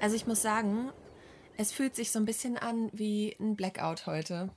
[0.00, 0.92] Also ich muss sagen,
[1.56, 4.50] es fühlt sich so ein bisschen an wie ein Blackout heute.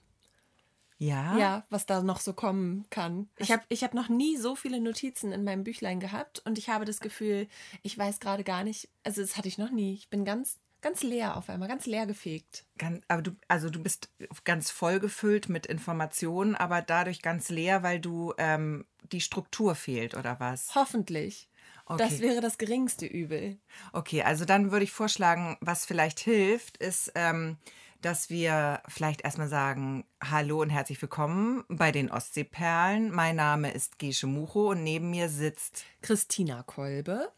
[1.00, 1.36] Ja?
[1.36, 3.28] Ja, was da noch so kommen kann.
[3.38, 6.70] Ich habe ich hab noch nie so viele Notizen in meinem Büchlein gehabt und ich
[6.70, 7.48] habe das Gefühl,
[7.82, 9.96] ich weiß gerade gar nicht, also das hatte ich noch nie.
[9.96, 12.66] Ich bin ganz, ganz leer auf einmal, ganz leer gefegt.
[12.78, 14.10] Ganz, aber du, also du bist
[14.44, 20.14] ganz voll gefüllt mit Informationen, aber dadurch ganz leer, weil du ähm, die Struktur fehlt,
[20.14, 20.76] oder was?
[20.76, 21.50] Hoffentlich.
[21.92, 22.08] Okay.
[22.08, 23.58] Das wäre das geringste Übel.
[23.92, 27.58] Okay, also dann würde ich vorschlagen, was vielleicht hilft, ist, ähm,
[28.02, 33.12] dass wir vielleicht erstmal sagen, hallo und herzlich willkommen bei den Ostseeperlen.
[33.12, 37.30] Mein Name ist Gesche Mucho und neben mir sitzt Christina Kolbe.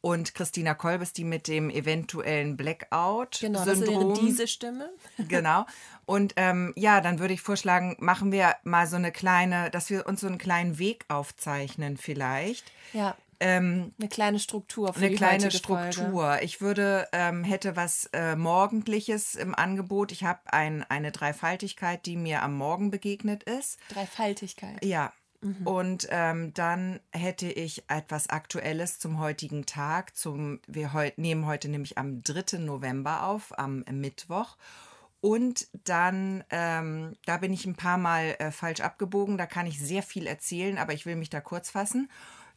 [0.00, 3.64] und Christina Kolb ist die mit dem eventuellen Blackout-Syndrom.
[3.64, 4.90] Genau, das wäre diese Stimme.
[5.28, 5.66] Genau.
[6.06, 10.06] Und ähm, ja, dann würde ich vorschlagen, machen wir mal so eine kleine, dass wir
[10.06, 12.70] uns so einen kleinen Weg aufzeichnen vielleicht.
[12.92, 16.10] Ja, Ähm, eine kleine Struktur für eine kleine Struktur.
[16.10, 16.44] Folge.
[16.44, 20.12] Ich würde, ähm, hätte was äh, Morgendliches im Angebot.
[20.12, 23.78] Ich habe ein, eine Dreifaltigkeit, die mir am Morgen begegnet ist.
[23.88, 24.84] Dreifaltigkeit.
[24.84, 25.12] Ja.
[25.64, 30.14] Und ähm, dann hätte ich etwas Aktuelles zum heutigen Tag.
[30.14, 32.58] Zum, wir heu, nehmen heute nämlich am 3.
[32.58, 34.58] November auf, am Mittwoch.
[35.22, 39.38] Und dann, ähm, da bin ich ein paar Mal äh, falsch abgebogen.
[39.38, 42.10] Da kann ich sehr viel erzählen, aber ich will mich da kurz fassen.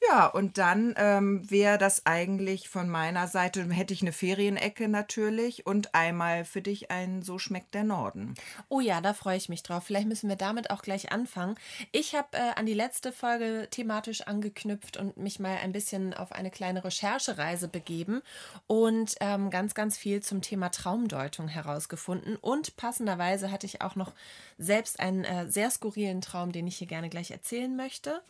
[0.10, 5.66] Ja, und dann ähm, wäre das eigentlich von meiner Seite, hätte ich eine Ferienecke natürlich
[5.66, 8.34] und einmal für dich ein So schmeckt der Norden.
[8.70, 9.84] Oh ja, da freue ich mich drauf.
[9.86, 11.56] Vielleicht müssen wir damit auch gleich anfangen.
[11.92, 16.32] Ich habe äh, an die letzte Folge thematisch angeknüpft und mich mal ein bisschen auf
[16.32, 18.22] eine kleine Recherchereise begeben
[18.68, 22.36] und ähm, ganz, ganz viel zum Thema Traumdeutung herausgefunden.
[22.36, 24.12] Und passenderweise hatte ich auch noch
[24.58, 28.22] selbst einen äh, sehr skurrilen Traum, den ich hier gerne gleich erzählen möchte.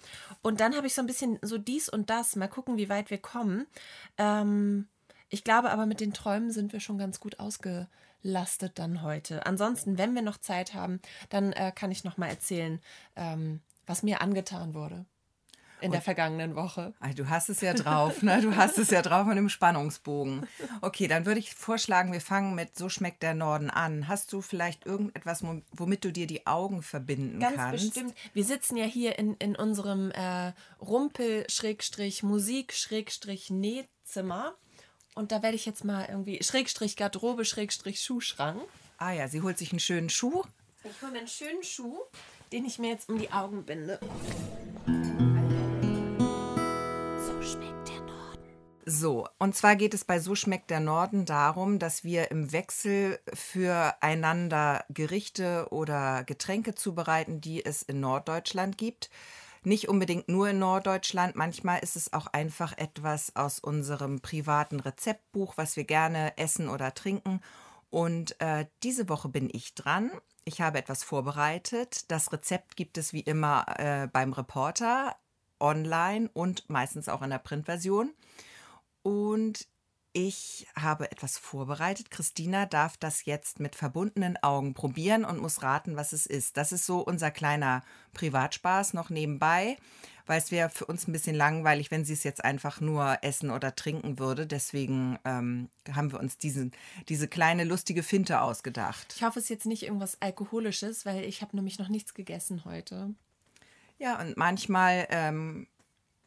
[0.42, 2.36] Und dann habe ich so ein bisschen so dies und das.
[2.36, 3.68] Mal gucken, wie weit wir kommen.
[4.18, 4.88] Ähm,
[5.30, 9.46] ich glaube aber, mit den Träumen sind wir schon ganz gut ausgelastet dann heute.
[9.46, 12.80] Ansonsten, wenn wir noch Zeit haben, dann äh, kann ich noch mal erzählen,
[13.16, 15.06] ähm, was mir angetan wurde
[15.84, 16.94] in der vergangenen Woche.
[17.00, 18.42] Ah, Du hast es ja drauf, ne?
[18.42, 20.48] Du hast es ja drauf mit dem Spannungsbogen.
[20.82, 24.08] Okay, dann würde ich vorschlagen, wir fangen mit So schmeckt der Norden an.
[24.08, 27.86] Hast du vielleicht irgendetwas, wom- womit du dir die Augen verbinden Ganz kannst?
[27.94, 28.16] bestimmt.
[28.34, 30.54] Wir sitzen ja hier in, in unserem äh,
[33.24, 34.54] Rumpel-Musik-Nähzimmer.
[35.16, 38.62] Und da werde ich jetzt mal irgendwie Schrägstrich Garderobe, Schrägstrich Schuhschrank.
[38.98, 40.44] Ah ja, sie holt sich einen schönen Schuh.
[40.84, 42.00] Ich hole mir einen schönen Schuh,
[42.52, 44.00] den ich mir jetzt um die Augen binde.
[48.86, 53.18] So, und zwar geht es bei So schmeckt der Norden darum, dass wir im Wechsel
[53.34, 59.10] füreinander Gerichte oder Getränke zubereiten, die es in Norddeutschland gibt.
[59.64, 65.56] Nicht unbedingt nur in Norddeutschland, manchmal ist es auch einfach etwas aus unserem privaten Rezeptbuch,
[65.56, 67.40] was wir gerne essen oder trinken.
[67.90, 70.12] Und äh, diese Woche bin ich dran.
[70.44, 72.12] Ich habe etwas vorbereitet.
[72.12, 75.16] Das Rezept gibt es wie immer äh, beim Reporter
[75.62, 78.12] online und meistens auch in der Printversion.
[79.04, 79.68] Und
[80.14, 82.12] ich habe etwas vorbereitet.
[82.12, 86.56] Christina darf das jetzt mit verbundenen Augen probieren und muss raten, was es ist.
[86.56, 87.84] Das ist so unser kleiner
[88.14, 89.76] Privatspaß noch nebenbei,
[90.28, 93.50] weil es wäre für uns ein bisschen langweilig, wenn sie es jetzt einfach nur essen
[93.50, 94.46] oder trinken würde.
[94.46, 96.74] Deswegen ähm, haben wir uns diesen,
[97.10, 99.14] diese kleine lustige Finte ausgedacht.
[99.16, 102.66] Ich hoffe, es ist jetzt nicht irgendwas Alkoholisches, weil ich habe nämlich noch nichts gegessen
[102.66, 103.16] heute.
[103.98, 105.66] Ja, und manchmal, ähm,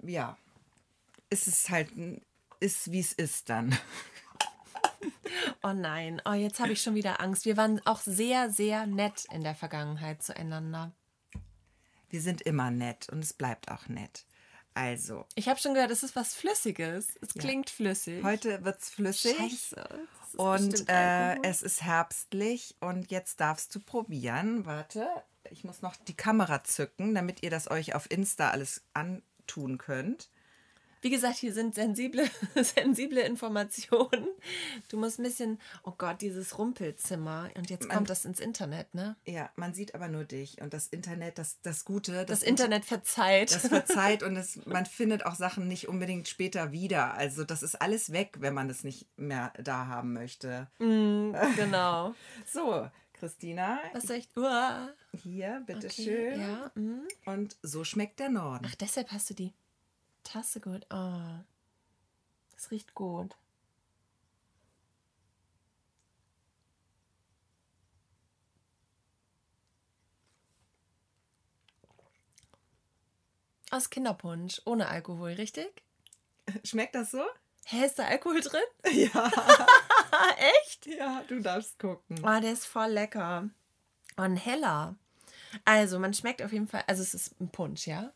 [0.02, 0.36] ja,
[1.30, 1.90] ist es halt,
[2.60, 3.76] ist wie es ist dann.
[5.62, 7.44] Oh nein, oh, jetzt habe ich schon wieder Angst.
[7.44, 10.92] Wir waren auch sehr, sehr nett in der Vergangenheit zueinander.
[12.08, 14.24] Wir sind immer nett und es bleibt auch nett.
[14.74, 17.16] Also, Ich habe schon gehört, es ist was Flüssiges.
[17.22, 18.22] Es klingt flüssig.
[18.22, 19.36] heute wird's flüssig.
[19.36, 20.08] Scheiße.
[20.36, 24.66] Und äh, es ist herbstlich und jetzt darfst du probieren.
[24.66, 25.08] Warte,
[25.50, 30.28] ich muss noch die Kamera zücken, damit ihr das euch auf Insta alles antun könnt.
[31.06, 34.26] Wie gesagt, hier sind sensible, sensible Informationen.
[34.88, 37.48] Du musst ein bisschen, oh Gott, dieses Rumpelzimmer.
[37.54, 39.14] Und jetzt kommt das ins Internet, ne?
[39.24, 43.54] Ja, man sieht aber nur dich und das Internet, das, das Gute, Das Internet verzeiht.
[43.54, 47.14] das verzeiht und es, man findet auch Sachen nicht unbedingt später wieder.
[47.14, 50.66] Also das ist alles weg, wenn man es nicht mehr da haben möchte.
[50.80, 52.16] genau.
[52.52, 54.28] So, Christina, Was soll ich.
[54.36, 54.88] Uah.
[55.22, 56.32] hier, bitteschön.
[56.32, 56.72] Okay, ja.
[56.74, 57.06] mm.
[57.26, 58.66] Und so schmeckt der Norden.
[58.68, 59.54] Ach, deshalb hast du die
[60.26, 60.84] Tasse gut.
[60.90, 61.38] Oh.
[62.54, 63.36] Das riecht gut.
[73.70, 75.82] Aus Kinderpunsch, ohne Alkohol, richtig?
[76.64, 77.22] Schmeckt das so?
[77.66, 78.60] Hä, ist da Alkohol drin?
[78.92, 79.30] Ja.
[80.62, 80.86] Echt?
[80.86, 82.18] Ja, du darfst gucken.
[82.20, 83.48] Oh, der ist voll lecker.
[84.16, 84.96] Und heller.
[85.64, 88.12] Also, man schmeckt auf jeden Fall, also es ist ein Punsch, ja?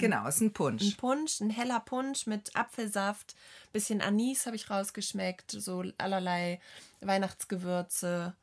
[0.00, 0.82] Genau, es ist ein Punsch.
[0.82, 3.36] Ein Punsch, ein heller Punsch mit Apfelsaft,
[3.72, 6.60] bisschen Anis habe ich rausgeschmeckt, so allerlei
[7.00, 8.34] Weihnachtsgewürze.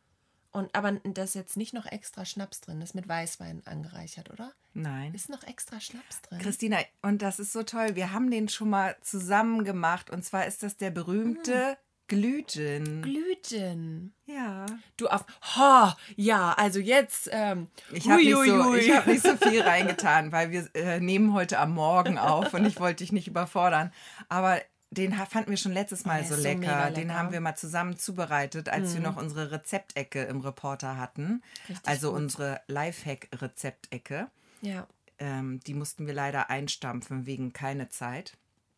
[0.52, 4.32] Und aber da ist jetzt nicht noch extra Schnaps drin, das ist mit Weißwein angereichert,
[4.32, 4.54] oder?
[4.74, 5.14] Nein.
[5.14, 6.40] Ist noch extra Schnaps drin?
[6.40, 7.96] Christina, und das ist so toll.
[7.96, 10.10] Wir haben den schon mal zusammen gemacht.
[10.12, 11.78] Und zwar ist das der berühmte
[12.08, 13.02] Glühgin.
[13.02, 14.14] Glühgin.
[14.26, 14.66] Ja.
[14.96, 15.26] Du auf.
[15.56, 17.30] Ha, ja, also jetzt.
[17.32, 21.34] Ähm, Ich habe nicht, so, ich hab nicht so viel reingetan, weil wir äh, nehmen
[21.34, 23.92] heute am Morgen auf und ich wollte dich nicht überfordern.
[24.30, 26.86] Aber den fanden wir schon letztes Mal der so ist so lecker.
[26.92, 27.06] Den lecker.
[27.06, 27.14] Mhm.
[27.14, 31.44] haben wir mal zusammen zubereitet, als wir noch unsere Rezeptecke im Reporter hatten.
[31.68, 32.22] Richtig also gut.
[32.22, 34.28] unsere Lifehack-Rezeptecke.
[34.62, 34.88] Ja.
[35.20, 38.38] Ähm, die mussten wir leider einstampfen wegen keine Zeit.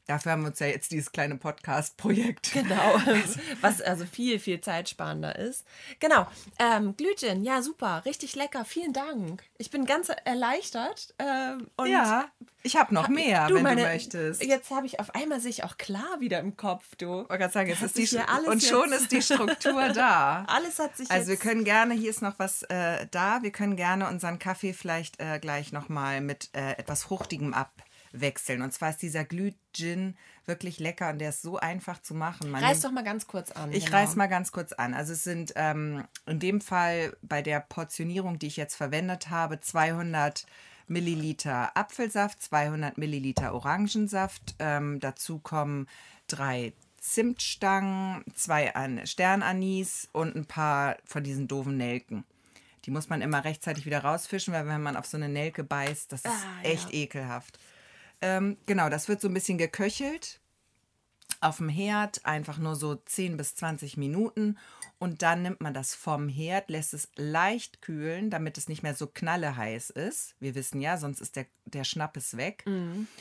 [0.09, 2.51] Dafür haben wir uns ja jetzt dieses kleine Podcast-Projekt.
[2.53, 2.99] Genau.
[3.61, 5.65] Was also viel, viel zeitsparender ist.
[5.99, 6.25] Genau.
[6.57, 8.01] Ähm, Glühgin, ja, super.
[8.05, 8.65] Richtig lecker.
[8.65, 9.43] Vielen Dank.
[9.59, 11.13] Ich bin ganz erleichtert.
[11.19, 12.25] Ähm, Ja,
[12.63, 14.43] ich habe noch mehr, du, wenn meine, du möchtest.
[14.43, 17.05] Jetzt habe ich auf einmal sich auch klar wieder im Kopf, du.
[17.05, 20.43] Ich wollte gerade sagen, jetzt ist die alles und schon jetzt- ist die Struktur da.
[20.47, 23.75] Alles hat sich Also wir können gerne, hier ist noch was äh, da, wir können
[23.75, 27.53] gerne unseren Kaffee vielleicht äh, gleich nochmal mit äh, etwas Fruchtigem
[28.13, 28.61] abwechseln.
[28.61, 30.15] Und zwar ist dieser Glühgin
[30.45, 32.49] wirklich lecker und der ist so einfach zu machen.
[32.51, 33.71] Man Reiß nimmt- doch mal ganz kurz an.
[33.71, 33.97] ich genau.
[33.97, 34.93] reiß mal ganz kurz an.
[34.93, 39.59] Also es sind ähm, in dem Fall bei der Portionierung, die ich jetzt verwendet habe,
[39.59, 40.45] 200
[40.87, 44.55] Milliliter Apfelsaft, 200 Milliliter Orangensaft.
[44.59, 45.87] Ähm, dazu kommen
[46.27, 52.23] drei Zimtstangen, zwei an Sternanis und ein paar von diesen doofen Nelken.
[52.85, 56.11] Die muss man immer rechtzeitig wieder rausfischen, weil wenn man auf so eine Nelke beißt,
[56.11, 57.01] das ist Ah, echt ja.
[57.01, 57.59] ekelhaft.
[58.21, 60.39] Ähm, genau, das wird so ein bisschen geköchelt
[61.41, 64.57] auf dem Herd, einfach nur so 10 bis 20 Minuten.
[64.97, 68.95] Und dann nimmt man das vom Herd, lässt es leicht kühlen, damit es nicht mehr
[68.95, 70.35] so knalleheiß ist.
[70.39, 72.63] Wir wissen ja, sonst ist der, der Schnappes weg.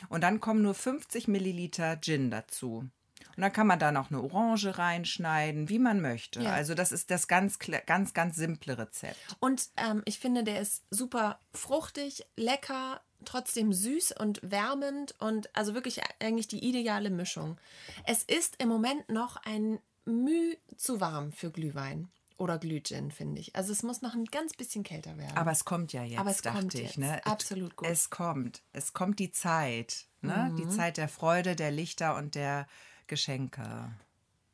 [0.09, 2.89] Und dann kommen nur 50 Milliliter Gin dazu.
[3.35, 6.41] Und dann kann man da noch eine Orange reinschneiden, wie man möchte.
[6.41, 6.51] Ja.
[6.51, 9.15] Also das ist das ganz, ganz, ganz simple Rezept.
[9.39, 15.73] Und ähm, ich finde, der ist super fruchtig, lecker, trotzdem süß und wärmend und also
[15.73, 17.57] wirklich eigentlich die ideale Mischung.
[18.05, 23.55] Es ist im Moment noch ein Müh zu warm für Glühwein oder Glühgin, finde ich.
[23.55, 25.35] Also es muss noch ein ganz bisschen kälter werden.
[25.37, 26.81] Aber es kommt ja jetzt, Aber es dachte kommt ich.
[26.81, 26.97] jetzt.
[26.97, 27.23] Ne?
[27.25, 27.87] Absolut gut.
[27.87, 27.93] Mhm.
[27.93, 28.63] Es kommt.
[28.71, 30.07] Es kommt die Zeit.
[30.21, 30.53] Ne?
[30.57, 32.67] Die Zeit der Freude, der Lichter und der
[33.07, 33.91] Geschenke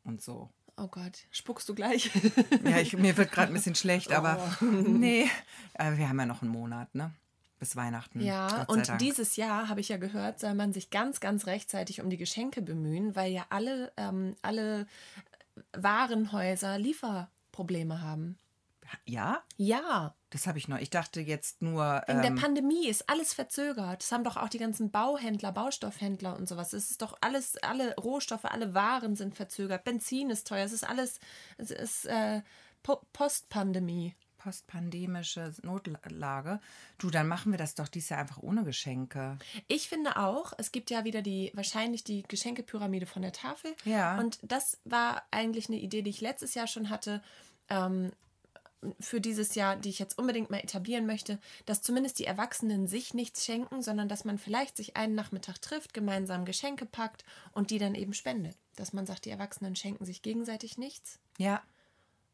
[0.03, 0.49] und so.
[0.77, 2.09] oh Gott, spuckst du gleich?
[2.63, 4.65] Ja, ich, mir wird gerade ein bisschen schlecht, aber Oh.
[4.65, 5.27] nee.
[5.75, 7.13] Aber wir haben ja noch einen Monat, ne?
[7.65, 8.21] Bis Weihnachten.
[8.21, 8.99] Ja, und Dank.
[8.99, 12.61] dieses Jahr, habe ich ja gehört, soll man sich ganz, ganz rechtzeitig um die Geschenke
[12.61, 14.85] bemühen, weil ja alle, ähm, alle
[15.75, 18.37] Warenhäuser Lieferprobleme haben.
[19.05, 19.41] Ja?
[19.57, 20.77] Ja, Das habe ich noch.
[20.77, 22.03] Ich dachte jetzt nur.
[22.05, 24.03] wegen der Ähm, Pandemie ist alles verzögert.
[24.03, 26.71] Das haben doch auch die ganzen Bauhändler, Baustoffhändler und sowas.
[26.73, 29.85] Es ist doch alles, alle Rohstoffe, alle Waren sind verzögert.
[29.85, 30.65] Benzin ist teuer.
[30.65, 31.19] Es ist alles,
[31.57, 32.41] es ist äh,
[32.83, 34.13] po Postpandemie.
[34.45, 36.59] Postpandemische Notlage.
[36.99, 39.39] Du, dann machen wir das doch dieses Jahr einfach ohne Geschenke.
[39.67, 43.73] Ich finde auch, es gibt ja wieder die, wahrscheinlich die Geschenkepyramide von der Tafel.
[43.85, 44.19] Ja.
[44.19, 47.23] Und das war eigentlich eine Idee, die ich letztes Jahr schon hatte.
[47.69, 48.11] Ähm,
[48.99, 53.15] für dieses Jahr, die ich jetzt unbedingt mal etablieren möchte, dass zumindest die Erwachsenen sich
[53.15, 57.79] nichts schenken, sondern dass man vielleicht sich einen Nachmittag trifft, gemeinsam Geschenke packt und die
[57.79, 58.55] dann eben spendet.
[58.75, 61.63] Dass man sagt, die Erwachsenen schenken sich gegenseitig nichts, Ja,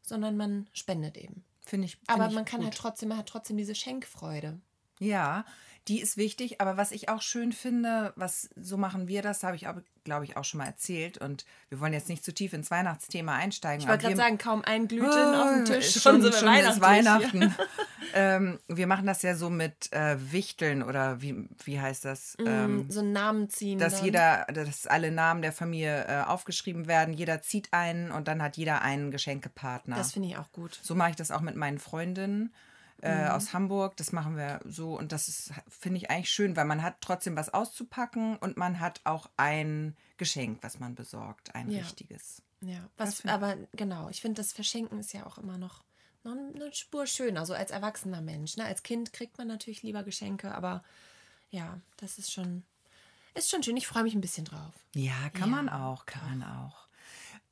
[0.02, 1.42] sondern man spendet eben.
[1.64, 1.96] Finde ich.
[1.96, 2.66] find Aber ich man kann gut.
[2.66, 4.60] halt trotzdem, man hat trotzdem diese Schenkfreude.
[4.98, 5.44] Ja,
[5.88, 9.56] die ist wichtig, aber was ich auch schön finde, was so machen wir das, habe
[9.56, 12.52] ich aber, glaube ich, auch schon mal erzählt und wir wollen jetzt nicht zu tief
[12.52, 13.80] ins Weihnachtsthema einsteigen.
[13.82, 16.82] Ich wollte gerade sagen, kaum ein Glühwein auf dem Oh, Tisch, schon, schon ist weihnachtlich.
[16.82, 17.54] Weihnachten.
[18.14, 22.36] ähm, wir machen das ja so mit äh, Wichteln oder wie, wie heißt das?
[22.38, 23.80] Ähm, so einen Namen ziehen.
[23.80, 24.04] dass dann.
[24.04, 28.56] jeder, dass alle Namen der Familie äh, aufgeschrieben werden, jeder zieht einen und dann hat
[28.56, 29.96] jeder einen Geschenkepartner.
[29.96, 30.78] Das finde ich auch gut.
[30.82, 32.52] So mache ich das auch mit meinen Freundinnen
[33.02, 33.96] äh, aus Hamburg.
[33.98, 37.36] Das machen wir so und das ist, finde ich eigentlich schön, weil man hat trotzdem
[37.36, 41.80] was auszupacken und man hat auch ein Geschenk, was man besorgt, ein Ja.
[41.82, 42.42] richtiges.
[42.60, 45.82] Ja, was, find- aber genau, ich finde, das Verschenken ist ja auch immer noch,
[46.22, 48.56] noch eine Spur schöner, so als erwachsener Mensch.
[48.56, 48.64] Ne?
[48.64, 50.82] Als Kind kriegt man natürlich lieber Geschenke, aber
[51.50, 52.62] ja, das ist schon,
[53.34, 53.76] ist schon schön.
[53.76, 54.72] Ich freue mich ein bisschen drauf.
[54.94, 56.86] Ja, kann Ja, man auch, kann man auch.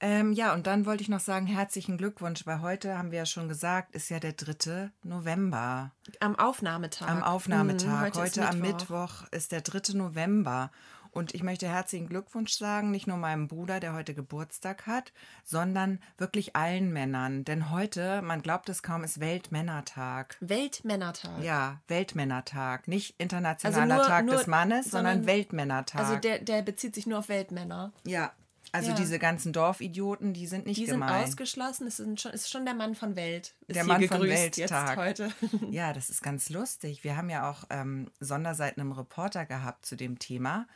[0.02, 3.26] Ähm, ja, und dann wollte ich noch sagen, herzlichen Glückwunsch, weil heute haben wir ja
[3.26, 4.90] schon gesagt, ist ja der 3.
[5.02, 5.92] November.
[6.20, 7.08] Am Aufnahmetag.
[7.08, 7.86] Am Aufnahmetag.
[7.86, 9.94] Mhm, heute ist am Mittwoch ist der 3.
[9.98, 10.70] November.
[11.12, 15.12] Und ich möchte herzlichen Glückwunsch sagen, nicht nur meinem Bruder, der heute Geburtstag hat,
[15.44, 17.44] sondern wirklich allen Männern.
[17.44, 20.36] Denn heute, man glaubt es kaum, ist Weltmännertag.
[20.40, 21.42] Weltmännertag.
[21.42, 22.86] Ja, Weltmännertag.
[22.86, 26.00] Nicht internationaler nur- Tag nur- des Mannes, sondern, sondern- Weltmännertag.
[26.00, 27.92] Also der, der bezieht sich nur auf Weltmänner.
[28.06, 28.30] ja,
[28.72, 28.96] also Ja.
[28.96, 31.26] diese ganzen Dorfidioten, die sind nicht Die sind gemeint.
[31.26, 31.86] ausgeschlossen.
[31.86, 33.54] Es ist schon, ist schon der Mann von Welt.
[33.68, 34.56] Der Mann von Welttag.
[34.58, 35.32] Jetzt heute.
[35.70, 37.04] Ja, das ist ganz lustig.
[37.04, 40.66] Wir haben ja auch ähm, Sonderseiten im Reporter gehabt zu dem Thema.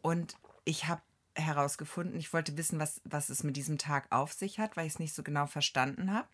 [0.00, 1.00] Und ich habe
[1.34, 4.94] herausgefunden, ich wollte wissen, was, was es mit diesem Tag auf sich hat, weil ich
[4.94, 6.28] es nicht so genau verstanden habe.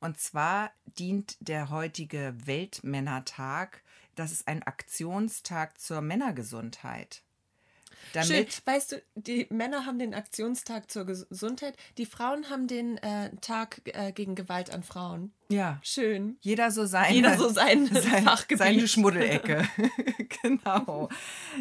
[0.00, 3.82] Und zwar dient der heutige Weltmännertag,
[4.14, 7.22] das ist ein Aktionstag zur Männergesundheit.
[8.12, 8.22] Schön.
[8.36, 12.98] Damit Weißt du, die Männer haben den Aktionstag zur Ges- Gesundheit, die Frauen haben den
[12.98, 15.32] äh, Tag äh, gegen Gewalt an Frauen.
[15.48, 16.36] ja, Schön.
[16.40, 18.58] Jeder so seine, Jeder so sein sein, Fachgebiet.
[18.58, 19.66] seine Schmuddelecke.
[20.42, 21.08] genau.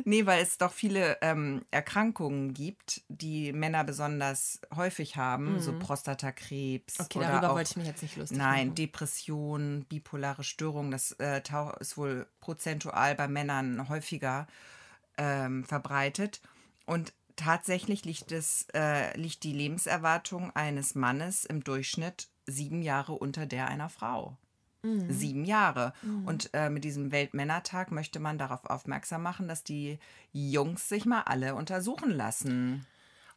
[0.06, 7.00] Nee, weil es doch viele ähm, Erkrankungen gibt, die Männer besonders häufig haben, so Prostatakrebs.
[7.00, 7.06] Mhm.
[7.06, 8.76] Okay, oder darüber auch, wollte ich mich jetzt nicht lustig Nein, machen.
[8.76, 11.42] Depression, bipolare Störung, das äh,
[11.80, 14.48] ist wohl prozentual bei Männern häufiger
[15.18, 16.42] ähm, verbreitet.
[16.86, 23.46] Und tatsächlich liegt, es, äh, liegt die Lebenserwartung eines Mannes im Durchschnitt sieben Jahre unter
[23.46, 24.38] der einer Frau.
[24.84, 25.12] Mhm.
[25.12, 25.94] Sieben Jahre.
[26.26, 30.00] Und äh, mit diesem Weltmännertag möchte man darauf aufmerksam machen, dass die
[30.34, 32.86] Jungs sich mal alle untersuchen lassen.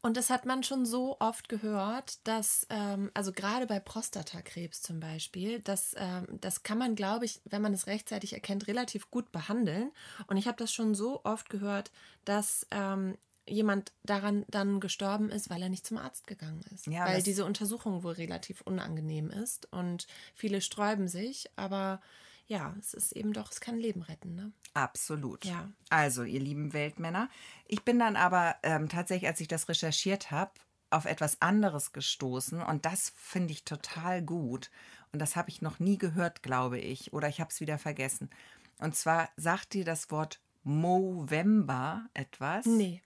[0.04, 5.00] Und das hat man schon so oft gehört, dass, ähm, also gerade bei Prostatakrebs zum
[5.00, 9.32] Beispiel, das, ähm, das kann man, glaube ich, wenn man es rechtzeitig erkennt, relativ gut
[9.32, 9.90] behandeln.
[10.26, 11.90] Und ich habe das schon so oft gehört,
[12.26, 13.16] dass ähm,
[13.48, 16.86] jemand daran dann gestorben ist, weil er nicht zum Arzt gegangen ist.
[16.86, 22.02] Ja, weil diese Untersuchung wohl relativ unangenehm ist und viele sträuben sich, aber
[22.46, 24.52] ja, es ist eben doch, es kann Leben retten, ne?
[24.74, 25.44] Absolut.
[25.44, 25.70] Ja.
[25.88, 27.28] Also, ihr lieben Weltmänner.
[27.66, 30.52] Ich bin dann aber ähm, tatsächlich, als ich das recherchiert habe,
[30.90, 34.70] auf etwas anderes gestoßen und das finde ich total gut.
[35.12, 38.30] Und das habe ich noch nie gehört, glaube ich, oder ich habe es wieder vergessen.
[38.78, 42.66] Und zwar sagt dir das Wort Movember etwas.
[42.66, 43.02] Nee.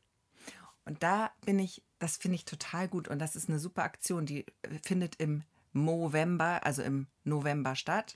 [0.85, 4.27] Und da bin ich, das finde ich total gut und das ist eine super Aktion,
[4.27, 8.15] die äh, findet im Movember, also im November statt.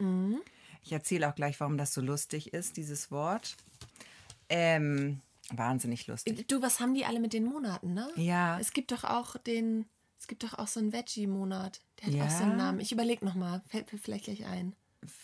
[0.82, 3.56] Ich erzähle auch gleich, warum das so lustig ist, dieses Wort.
[4.48, 5.20] Ähm,
[5.50, 6.46] wahnsinnig lustig.
[6.48, 8.08] Du, was haben die alle mit den Monaten, ne?
[8.16, 8.58] Ja.
[8.60, 9.86] Es gibt doch auch den,
[10.18, 11.80] es gibt doch auch so einen Veggie-Monat.
[12.00, 12.24] Der hat Ja?
[12.26, 12.80] auch so einen Namen.
[12.80, 14.74] Ich überlege nochmal, fällt mir vielleicht gleich ein.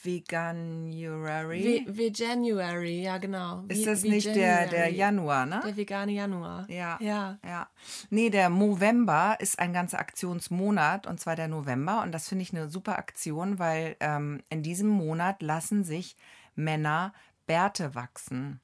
[0.03, 1.85] Veganuary.
[1.87, 3.65] Ve Veganuary, ja genau.
[3.69, 4.91] ist das nicht der, der.
[4.91, 5.61] Januar, ne?
[5.65, 6.69] Der vegane Januar.
[6.69, 6.99] Ja.
[7.01, 7.39] Ja.
[7.45, 7.69] Ja.
[8.11, 12.03] Nee, der November ist ein ganzer Aktionsmonat und zwar der November.
[12.03, 16.17] Und das finde ich eine super Aktion, weil ähm, in diesem Monat lassen sich
[16.57, 17.13] Männer
[17.47, 18.61] Bärte wachsen.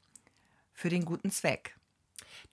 [0.73, 1.77] Für den guten Zweck.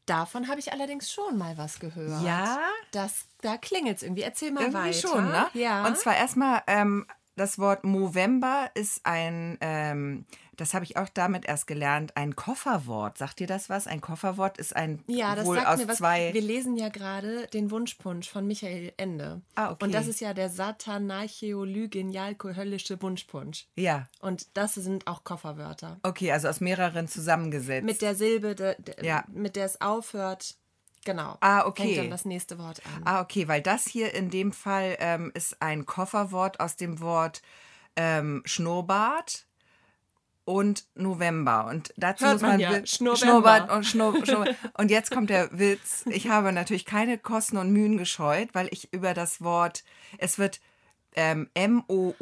[0.06, 2.24] Davon habe ich allerdings schon mal was gehört.
[2.24, 2.60] Ja?
[2.91, 4.22] Das, da klingelt es irgendwie.
[4.22, 5.08] Erzähl mal Irgendwie weiter.
[5.08, 5.48] schon, ne?
[5.53, 5.86] Ja.
[5.88, 7.08] Und zwar erstmal, ähm,
[7.41, 10.25] das Wort Movember ist ein, ähm,
[10.57, 13.17] das habe ich auch damit erst gelernt, ein Kofferwort.
[13.17, 13.88] Sagt dir das was?
[13.88, 15.98] Ein Kofferwort ist ein Ja, das wohl sagt aus mir was.
[15.98, 16.31] zwei.
[16.33, 19.41] Wir lesen ja gerade den Wunschpunsch von Michael Ende.
[19.55, 19.86] Ah, okay.
[19.86, 23.65] Und das ist ja der Satanarcheolygenialko-höllische Wunschpunsch.
[23.75, 26.00] ja, Und das sind auch Kofferwörter.
[26.03, 27.86] okay, also aus mehreren zusammengesetzt.
[27.86, 29.24] Mit der Silbe, de, de, Ja.
[29.33, 30.55] mit der es aufhört.
[31.05, 31.38] Genau.
[31.41, 31.84] Ah, okay.
[31.84, 33.01] Fängt dann das nächste Wort an.
[33.05, 37.41] Ah, okay, weil das hier in dem Fall ähm, ist ein Kofferwort aus dem Wort
[37.96, 39.48] ähm, Schnurrbart
[40.46, 41.65] und November.
[41.67, 43.20] Und dazu Hört muss man man, ja, Schnurrbart.
[43.20, 44.46] Schnurrbart und Schnur, Schnur
[44.77, 46.05] Und jetzt kommt der Witz.
[46.08, 49.84] Ich habe natürlich keine Kosten und Mühen gescheut, weil ich über das Wort,
[50.17, 50.60] es wird
[51.15, 52.15] ähm, M-O-U-S-T-A-C-H-E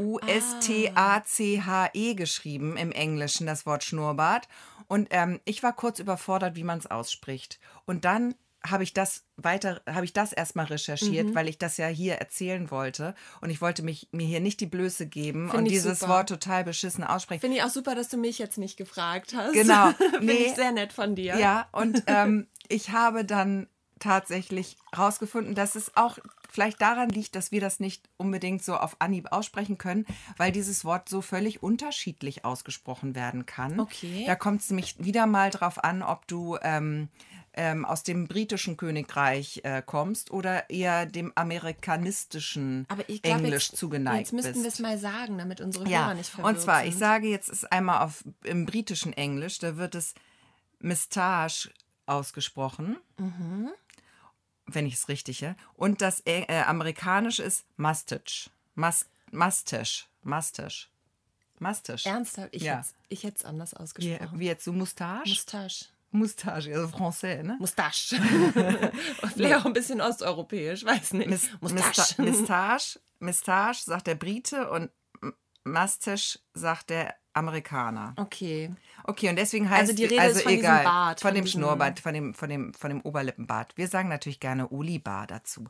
[2.16, 4.48] geschrieben im Englischen, das Wort Schnurrbart.
[4.88, 7.60] Und ähm, ich war kurz überfordert, wie man es ausspricht.
[7.86, 8.34] Und dann
[8.66, 11.36] habe ich das weiter, habe ich das erstmal recherchiert, Mhm.
[11.36, 13.16] weil ich das ja hier erzählen wollte.
[13.42, 16.12] Und ich wollte mich, mir hier nicht die Blöße geben Find und dieses super.
[16.14, 17.40] Wort total beschissen aussprechen.
[17.42, 19.54] Finde ich auch super, dass du mich jetzt nicht gefragt hast.
[19.54, 19.92] Genau.
[20.12, 20.46] Finde Nee.
[20.48, 21.38] ich sehr nett von dir.
[21.38, 23.68] Ja, und ähm, ich habe dann
[24.00, 26.18] tatsächlich rausgefunden, dass es auch
[26.50, 30.06] vielleicht daran liegt, dass wir das nicht unbedingt so auf Anhieb aussprechen können,
[30.38, 33.80] weil dieses Wort so völlig unterschiedlich ausgesprochen werden kann.
[33.80, 34.24] Okay.
[34.26, 37.10] Da kommt es nämlich wieder mal drauf an, ob du ähm,
[37.60, 43.78] ähm, aus dem britischen Königreich äh, kommst oder eher dem amerikanistischen ich glaube, Englisch jetzt,
[43.78, 44.76] zugeneigt jetzt müssten wir bist.
[44.76, 47.00] es mal sagen, damit unsere Ja, Hörer nicht verwirrt und zwar, ich sind.
[47.00, 50.14] sage jetzt es einmal auf im britischen Englisch, da wird es
[50.80, 51.70] Moustache
[52.06, 52.98] ausgesprochen.
[53.18, 53.70] Mhm.
[54.66, 55.56] Wenn ich es richtig habe.
[55.74, 58.50] Und das äh, äh, amerikanische ist Mustache.
[58.76, 60.06] Mus Mustache.
[60.24, 60.88] Mustache.
[61.60, 62.08] Mustache.
[62.08, 62.50] Ernsthaft?
[62.56, 62.78] Ich Ja.
[62.78, 64.40] hätte ich es anders Wie, ausgesprochen.
[64.40, 65.28] wie jetzt so Mustache?
[65.28, 65.86] Mustache.
[66.12, 67.58] Moustache, also Français, ne?
[67.60, 68.16] Moustache.
[69.36, 71.30] Vielleicht auch ein bisschen osteuropäisch, weiß nicht.
[71.30, 72.22] Mis Moustache.
[72.22, 74.90] Moustache, Moustache sagt der Brite und
[75.66, 78.14] Mustache sagt der Amerikaner.
[78.18, 78.72] Okay.
[79.04, 81.46] Okay, und deswegen heißt Also die Rede ist von diesem egal, Bart, von von dem
[81.46, 83.78] diesem- Schnurrbart, von dem, von dem, von dem Oberlippenbart.
[83.78, 85.66] Wir sagen natürlich gerne Uli-Bar dazu.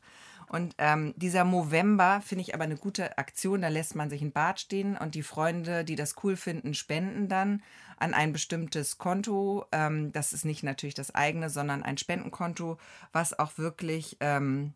[0.49, 3.61] Und ähm, dieser Movember finde ich aber eine gute Aktion.
[3.61, 7.29] Da lässt man sich ein Bart stehen und die Freunde, die das cool finden, spenden
[7.29, 7.61] dann
[7.97, 9.65] an ein bestimmtes Konto.
[9.71, 12.77] Ähm, das ist nicht natürlich das eigene, sondern ein Spendenkonto,
[13.11, 14.73] was auch wirklich ähm,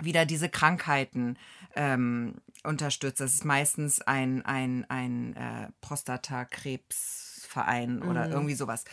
[0.00, 1.38] wieder diese Krankheiten
[1.76, 3.20] ähm, unterstützt.
[3.20, 8.84] Das ist meistens ein, ein, ein äh, Prostatakrebsverein oder irgendwie sowas.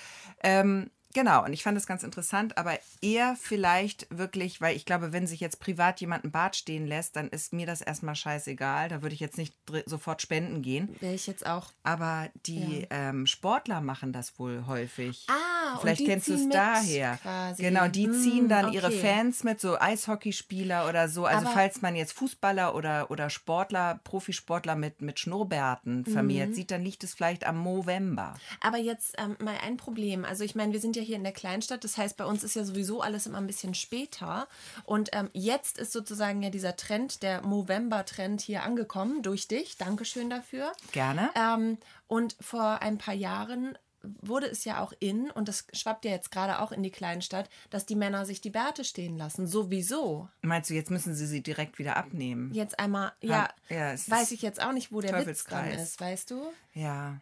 [1.15, 5.27] Genau, und ich fand das ganz interessant, aber eher vielleicht wirklich, weil ich glaube, wenn
[5.27, 8.89] sich jetzt privat jemand ein Bart stehen lässt, dann ist mir das erstmal scheißegal.
[8.89, 9.55] Da würde ich jetzt nicht
[9.85, 10.93] sofort spenden gehen.
[10.99, 11.71] Wäre ich jetzt auch.
[11.83, 15.25] Aber die ähm, Sportler machen das wohl häufig.
[15.29, 17.17] Ah, und Vielleicht kennst du es daher.
[17.21, 17.61] quasi.
[17.63, 18.99] Genau, die Hm, ziehen dann ihre okay.
[18.99, 21.25] Fans mit, so Eishockeyspieler oder so.
[21.25, 26.53] Also Aber- falls man jetzt Fußballer oder, oder Sportler, Profisportler mit, mit Schnurrbärten vermehrt Mhm.
[26.55, 28.35] sieht, dann liegt es vielleicht am Movember.
[28.61, 30.25] Aber jetzt ähm, mal ein Problem.
[30.25, 32.55] Also ich meine, wir sind ja hier in der Kleinstadt, das heißt, bei uns ist
[32.55, 34.47] ja sowieso alles immer ein bisschen später.
[34.85, 39.77] Und ähm, jetzt ist sozusagen ja dieser Trend, der Movember-Trend hier angekommen durch dich.
[39.77, 40.71] Dankeschön dafür.
[40.91, 41.29] Gerne.
[41.35, 41.77] Ähm,
[42.07, 43.77] und vor ein paar Jahren
[44.21, 47.49] wurde es ja auch in, und das schwappt ja jetzt gerade auch in die Kleinstadt,
[47.69, 49.47] dass die Männer sich die Bärte stehen lassen.
[49.47, 50.29] Sowieso.
[50.41, 52.53] Meinst du, jetzt müssen sie sie direkt wieder abnehmen?
[52.53, 56.31] Jetzt einmal, ja, ja, weiß ich jetzt auch nicht, wo der Witz dran ist, weißt
[56.31, 56.41] du?
[56.73, 57.19] Ja.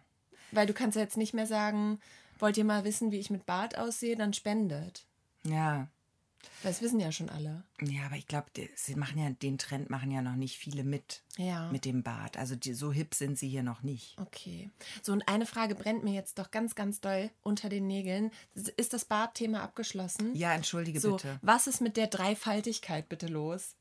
[0.52, 2.00] Weil du kannst ja jetzt nicht mehr sagen,
[2.40, 5.06] wollt ihr mal wissen, wie ich mit Bart aussehe, dann spendet.
[5.44, 5.88] Ja.
[6.64, 7.64] Das wissen ja schon alle.
[7.82, 11.24] Ja, aber ich glaube, sie machen ja den Trend machen ja noch nicht viele mit.
[11.38, 11.70] Ja.
[11.72, 12.38] Mit dem Bart.
[12.38, 14.18] Also die, so hip sind sie hier noch nicht.
[14.20, 14.72] Okay.
[15.02, 18.32] So, und eine Frage brennt mir jetzt doch ganz, ganz doll unter den Nägeln.
[18.78, 20.36] Ist das Bartthema abgeschlossen?
[20.36, 21.40] Ja, entschuldige So, bitte.
[21.42, 23.76] was ist mit der Dreifaltigkeit bitte los?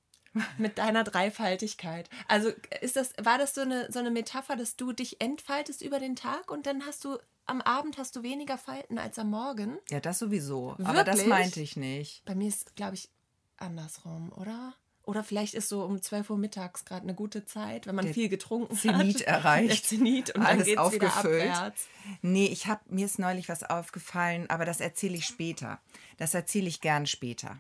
[0.57, 2.09] mit deiner Dreifaltigkeit.
[2.27, 5.99] Also ist das, war das so eine, so eine Metapher, dass du dich entfaltest über
[5.99, 9.79] den Tag und dann hast du am Abend hast du weniger Falten als am Morgen?
[9.91, 10.77] Ja, das sowieso.
[10.85, 11.29] Aber das Wirklich?
[11.29, 12.25] meinte ich nicht.
[12.25, 13.09] Bei mir ist, glaube ich,
[13.57, 14.75] andersrum, oder?
[15.05, 18.15] Oder vielleicht ist so um 12 Uhr mittags gerade eine gute Zeit, wenn man Der
[18.15, 19.23] viel getrunken Zenit hat.
[19.27, 19.71] erreicht.
[19.71, 21.51] Der Zenit und dann Alles wieder aufgefüllt.
[21.51, 21.87] abwärts.
[22.23, 25.81] Nee, ich hab, mir ist neulich was aufgefallen, aber das erzähle ich später.
[26.19, 27.59] Das erzähle ich gern später.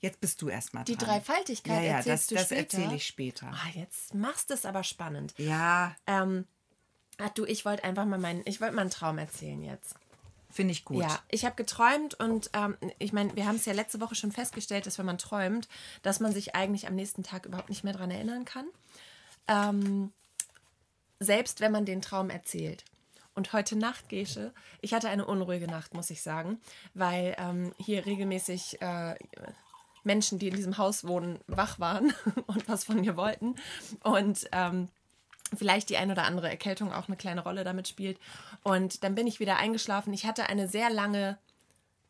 [0.00, 1.08] Jetzt bist du erstmal Die dran.
[1.08, 2.60] Dreifaltigkeit Ja, ja, erzählst das, du das später?
[2.78, 3.46] erzähle ich später.
[3.52, 5.32] Ah, jetzt machst du es aber spannend.
[5.38, 6.46] Ja, Ähm,
[7.18, 9.94] ach du, ich wollte einfach mal meinen, ich wollte mal einen Traum erzählen jetzt.
[10.50, 11.02] finde ich gut.
[11.02, 14.32] Ja, ich habe geträumt und ähm, ich meine, wir haben es ja letzte Woche schon
[14.32, 15.68] festgestellt, dass wenn man träumt,
[16.02, 18.66] dass man sich eigentlich am nächsten Tag überhaupt nicht mehr daran erinnern kann.
[19.46, 20.12] Ähm,
[21.20, 22.84] selbst wenn man den Traum erzählt.
[23.34, 26.60] Und heute Nacht, Gesche, ich hatte eine unruhige Nacht, muss ich sagen,
[26.94, 29.14] weil ähm, hier regelmäßig äh,
[30.02, 32.12] Menschen, die in diesem Haus wohnen, wach waren
[32.46, 33.54] und was von mir wollten.
[34.02, 34.88] Und ähm,
[35.56, 38.18] vielleicht die ein oder andere Erkältung auch eine kleine Rolle damit spielt.
[38.62, 40.12] Und dann bin ich wieder eingeschlafen.
[40.12, 41.38] Ich hatte eine sehr lange,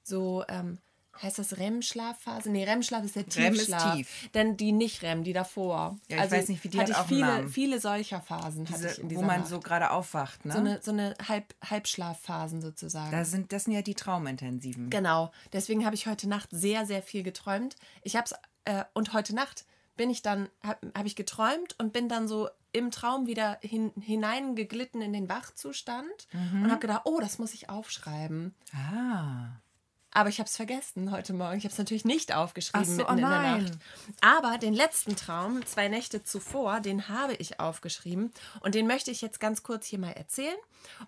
[0.02, 0.78] so, ähm,
[1.20, 2.48] heißt das REM-Schlafphase?
[2.50, 3.94] Nee, REM-Schlaf ist der REM ist Tiefschlaf.
[3.96, 4.28] tief.
[4.34, 5.98] Denn die nicht REM, die davor.
[6.08, 7.48] Ja, ich weiß nicht, wie die hatte hat ich auch viele, Namen.
[7.48, 9.50] viele solcher Phasen hatte ich Diese, in wo dieser man Nacht.
[9.50, 10.52] so gerade aufwacht, ne?
[10.52, 13.10] so eine, so eine Halb, Halbschlafphasen sozusagen.
[13.10, 14.90] da sind, das sind ja die Traumintensiven.
[14.90, 15.32] Genau.
[15.52, 17.74] Deswegen habe ich heute Nacht sehr, sehr viel geträumt.
[18.02, 19.64] Ich habe es, äh, und heute Nacht
[19.96, 23.92] bin ich dann, habe hab ich geträumt und bin dann so im Traum wieder hin,
[24.00, 26.64] hineingeglitten in den Wachzustand Mhm.
[26.64, 28.54] und habe gedacht, oh, das muss ich aufschreiben.
[28.74, 29.60] Ah.
[30.18, 31.58] Aber ich habe es vergessen heute Morgen.
[31.58, 33.28] Ich habe es natürlich nicht aufgeschrieben so, mitten oh in der.
[33.28, 33.78] Nacht.
[34.20, 38.32] Aber den letzten Traum, zwei Nächte zuvor, den habe ich aufgeschrieben.
[38.58, 40.56] Und den möchte ich jetzt ganz kurz hier mal erzählen.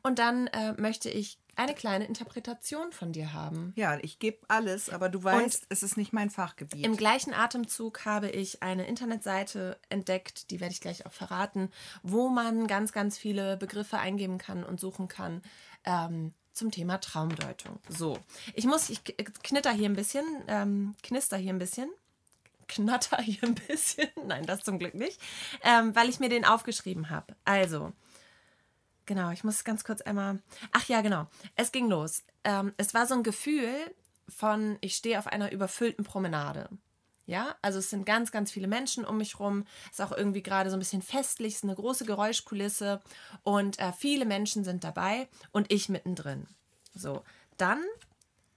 [0.04, 3.72] Und dann äh, möchte ich eine kleine Interpretation von dir haben.
[3.74, 6.86] Ja, ich gebe alles, aber du weißt, es ist nicht mein Fachgebiet.
[6.86, 11.72] Im gleichen Atemzug habe ich eine Internetseite entdeckt, die werde ich gleich auch verraten,
[12.04, 15.42] wo man ganz, ganz viele Begriffe eingeben kann und suchen kann
[15.84, 17.80] ähm, zum Thema Traumdeutung.
[17.88, 18.18] So,
[18.54, 19.02] ich muss, ich
[19.42, 21.90] knitter hier ein bisschen, ähm, knister hier ein bisschen.
[22.68, 24.08] Knatter hier ein bisschen.
[24.26, 25.18] Nein, das zum Glück nicht.
[25.64, 27.34] Ähm, weil ich mir den aufgeschrieben habe.
[27.44, 27.92] Also,
[29.06, 30.38] Genau, ich muss ganz kurz einmal.
[30.70, 31.26] Ach ja, genau.
[31.56, 32.22] Es ging los.
[32.44, 33.74] Ähm, es war so ein Gefühl
[34.28, 36.68] von, ich stehe auf einer überfüllten Promenade.
[37.30, 39.64] Ja, also es sind ganz, ganz viele Menschen um mich rum.
[39.84, 43.00] Es ist auch irgendwie gerade so ein bisschen festlich, es ist eine große Geräuschkulisse
[43.44, 46.48] und äh, viele Menschen sind dabei und ich mittendrin.
[46.92, 47.22] So,
[47.56, 47.84] dann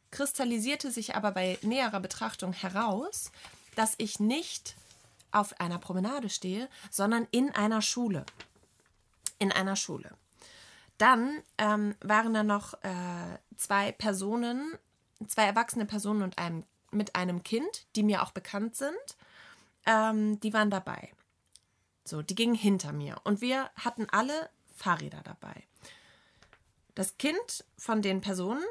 [0.10, 3.32] kristallisierte sich aber bei näherer Betrachtung heraus,
[3.76, 4.76] dass ich nicht
[5.32, 8.26] auf einer Promenade stehe, sondern in einer Schule.
[9.38, 10.10] In einer Schule.
[10.98, 14.72] dann ähm, waren da noch äh, zwei Personen,
[15.28, 19.18] zwei erwachsene Personen und einem, mit einem Kind, die mir auch bekannt sind.
[19.86, 21.12] Ähm, die waren dabei.
[22.06, 23.20] So, die gingen hinter mir.
[23.24, 25.64] Und wir hatten alle Fahrräder dabei.
[26.96, 28.64] Das Kind von den Personen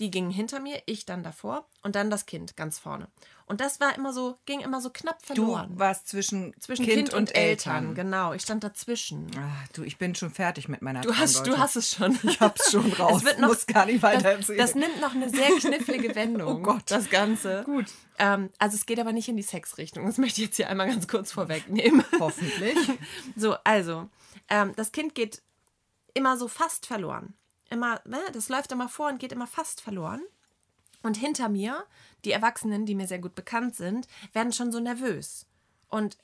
[0.00, 3.08] die gingen hinter mir, ich dann davor und dann das Kind ganz vorne.
[3.46, 5.74] Und das war immer so, ging immer so knapp verloren.
[5.74, 7.74] Du warst zwischen, zwischen Kind, kind und, und Eltern.
[7.74, 7.94] Eltern.
[7.94, 9.30] Genau, ich stand dazwischen.
[9.38, 12.18] Ach, du, ich bin schon fertig mit meiner du hast, du hast es schon.
[12.24, 13.18] Ich hab's schon raus.
[13.18, 14.58] Es wird noch, muss gar nicht weiter erzählen.
[14.58, 16.60] Das, das nimmt noch eine sehr knifflige Wendung.
[16.60, 16.84] oh Gott.
[16.86, 17.62] Das Ganze.
[17.64, 17.86] Gut.
[18.18, 20.06] Ähm, also es geht aber nicht in die Sexrichtung.
[20.06, 22.02] Das möchte ich jetzt hier einmal ganz kurz vorwegnehmen.
[22.18, 22.78] Hoffentlich.
[23.36, 24.08] so, also,
[24.48, 25.42] ähm, das Kind geht
[26.14, 27.34] immer so fast verloren
[27.70, 30.22] immer, ne, das läuft immer vor und geht immer fast verloren.
[31.02, 31.84] Und hinter mir,
[32.24, 35.46] die Erwachsenen, die mir sehr gut bekannt sind, werden schon so nervös
[35.88, 36.16] und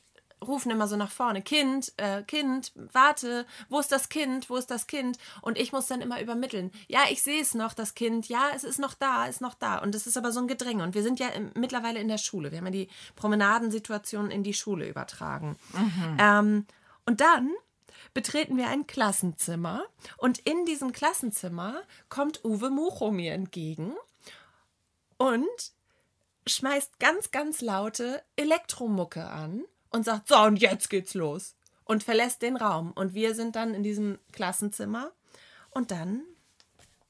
[0.47, 4.71] rufen immer so nach vorne, Kind, äh, Kind, warte, wo ist das Kind, wo ist
[4.71, 5.19] das Kind?
[5.43, 8.65] Und ich muss dann immer übermitteln, ja, ich sehe es noch, das Kind, ja, es
[8.65, 9.79] ist noch da, ist noch da.
[9.79, 10.83] Und es ist aber so ein Gedränge.
[10.83, 12.51] Und wir sind ja im, mittlerweile in der Schule.
[12.51, 15.57] Wir haben ja die Promenadensituation in die Schule übertragen.
[15.75, 16.17] Mhm.
[16.19, 16.67] Ähm,
[17.05, 17.51] und dann
[18.15, 19.85] betreten wir ein Klassenzimmer
[20.17, 23.95] und in diesem Klassenzimmer kommt Uwe Mucho mir entgegen
[25.17, 25.73] und
[26.47, 31.55] schmeißt ganz, ganz laute Elektromucke an und sagt, so, und jetzt geht's los.
[31.85, 32.93] Und verlässt den Raum.
[32.93, 35.11] Und wir sind dann in diesem Klassenzimmer.
[35.71, 36.23] Und dann,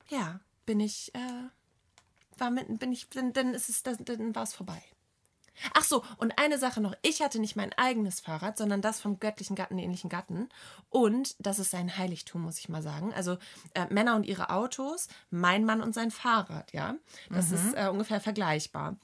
[0.09, 4.55] ja, bin ich, äh, war mit, bin ich, dann, dann ist es, dann war es
[4.55, 4.83] vorbei.
[5.75, 6.95] Ach so, und eine Sache noch.
[7.03, 10.49] Ich hatte nicht mein eigenes Fahrrad, sondern das vom göttlichen Gatten, ähnlichen Gatten.
[10.89, 13.13] Und das ist sein Heiligtum, muss ich mal sagen.
[13.13, 13.39] Also
[13.75, 16.95] äh, Männer und ihre Autos, mein Mann und sein Fahrrad, ja.
[17.29, 17.55] Das mhm.
[17.55, 18.97] ist äh, ungefähr vergleichbar.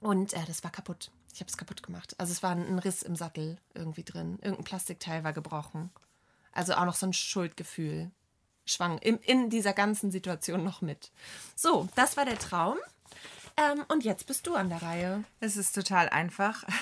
[0.00, 1.10] Und äh, das war kaputt.
[1.32, 2.14] Ich habe es kaputt gemacht.
[2.18, 4.38] Also es war ein Riss im Sattel irgendwie drin.
[4.40, 5.90] Irgendein Plastikteil war gebrochen.
[6.52, 8.10] Also auch noch so ein Schuldgefühl
[8.66, 11.10] schwang in, in dieser ganzen Situation noch mit.
[11.54, 12.76] So, das war der Traum.
[13.56, 15.24] Ähm, und jetzt bist du an der Reihe.
[15.40, 16.64] Es ist total einfach.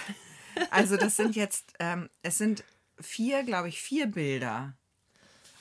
[0.70, 2.62] Also das sind jetzt, ähm, es sind
[3.00, 4.74] vier, glaube ich, vier Bilder.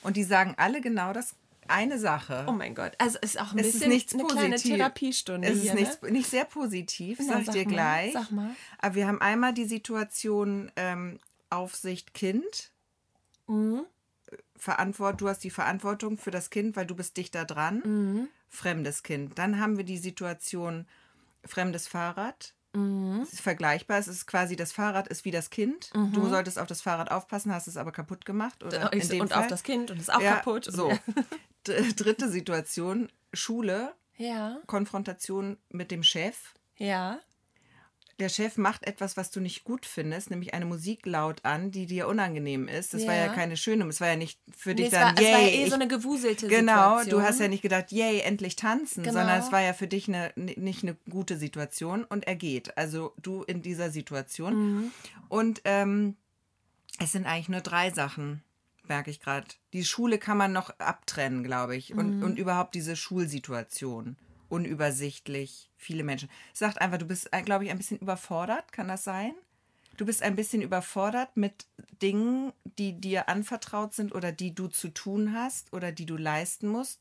[0.02, 1.34] Und die sagen alle genau das
[1.68, 2.44] eine Sache.
[2.48, 4.40] Oh mein Gott, also ist auch ein es bisschen nichts eine positiv.
[4.40, 5.48] kleine Therapiestunde.
[5.48, 6.10] Es hier, ist nicht, ne?
[6.10, 8.12] nicht sehr positiv, Na, sag ich dir mal, gleich.
[8.12, 8.50] Sag mal.
[8.78, 11.18] Aber wir haben einmal die Situation ähm,
[11.50, 12.70] Aufsicht Kind.
[13.46, 13.84] Mhm.
[14.56, 17.82] Verantwort, du hast die Verantwortung für das Kind, weil du bist dichter dran.
[17.84, 18.28] Mhm.
[18.48, 19.38] Fremdes Kind.
[19.38, 20.86] Dann haben wir die Situation
[21.44, 22.54] fremdes Fahrrad.
[22.74, 23.20] Mhm.
[23.22, 23.98] Es ist vergleichbar.
[23.98, 25.90] Es ist quasi, das Fahrrad ist wie das Kind.
[25.94, 26.12] Mhm.
[26.12, 28.62] Du solltest auf das Fahrrad aufpassen, hast es aber kaputt gemacht.
[28.64, 29.40] Oder in Ich, dem und Fall.
[29.42, 30.64] auf das Kind und ist auch ja, kaputt.
[30.70, 30.90] So.
[31.64, 36.54] Dritte Situation, Schule, Ja, Konfrontation mit dem Chef.
[36.76, 37.18] ja.
[38.20, 41.86] Der Chef macht etwas, was du nicht gut findest, nämlich eine Musik laut an, die
[41.86, 42.94] dir unangenehm ist.
[42.94, 43.32] Das war ja Ja.
[43.34, 45.46] keine schöne, es war ja nicht für dich Nee, es, war, dann, es war ja
[45.48, 47.20] yay, eh ich so eine gewuselte Genau, Situation.
[47.20, 49.14] du hast ja nicht gedacht, yay, endlich tanzen, Genau.
[49.18, 52.76] sondern es war ja für dich eine, nicht eine gute Situation und er geht.
[52.76, 54.54] Also du in dieser Situation.
[54.84, 54.92] Mhm.
[55.28, 56.16] Und ähm,
[56.98, 58.42] es sind eigentlich nur drei Sachen,
[58.86, 59.46] merke ich gerade.
[59.72, 61.94] Die Schule kann man noch abtrennen, glaube ich.
[61.94, 62.22] Und, Mhm.
[62.24, 64.16] und überhaupt diese Schulsituation.
[64.52, 66.28] Unübersichtlich, viele Menschen.
[66.52, 69.32] Sagt einfach, du bist, äh, glaube ich, ein bisschen überfordert, kann das sein?
[69.96, 71.64] Du bist ein bisschen überfordert mit
[72.02, 76.68] Dingen, die dir anvertraut sind oder die du zu tun hast oder die du leisten
[76.68, 77.00] musst.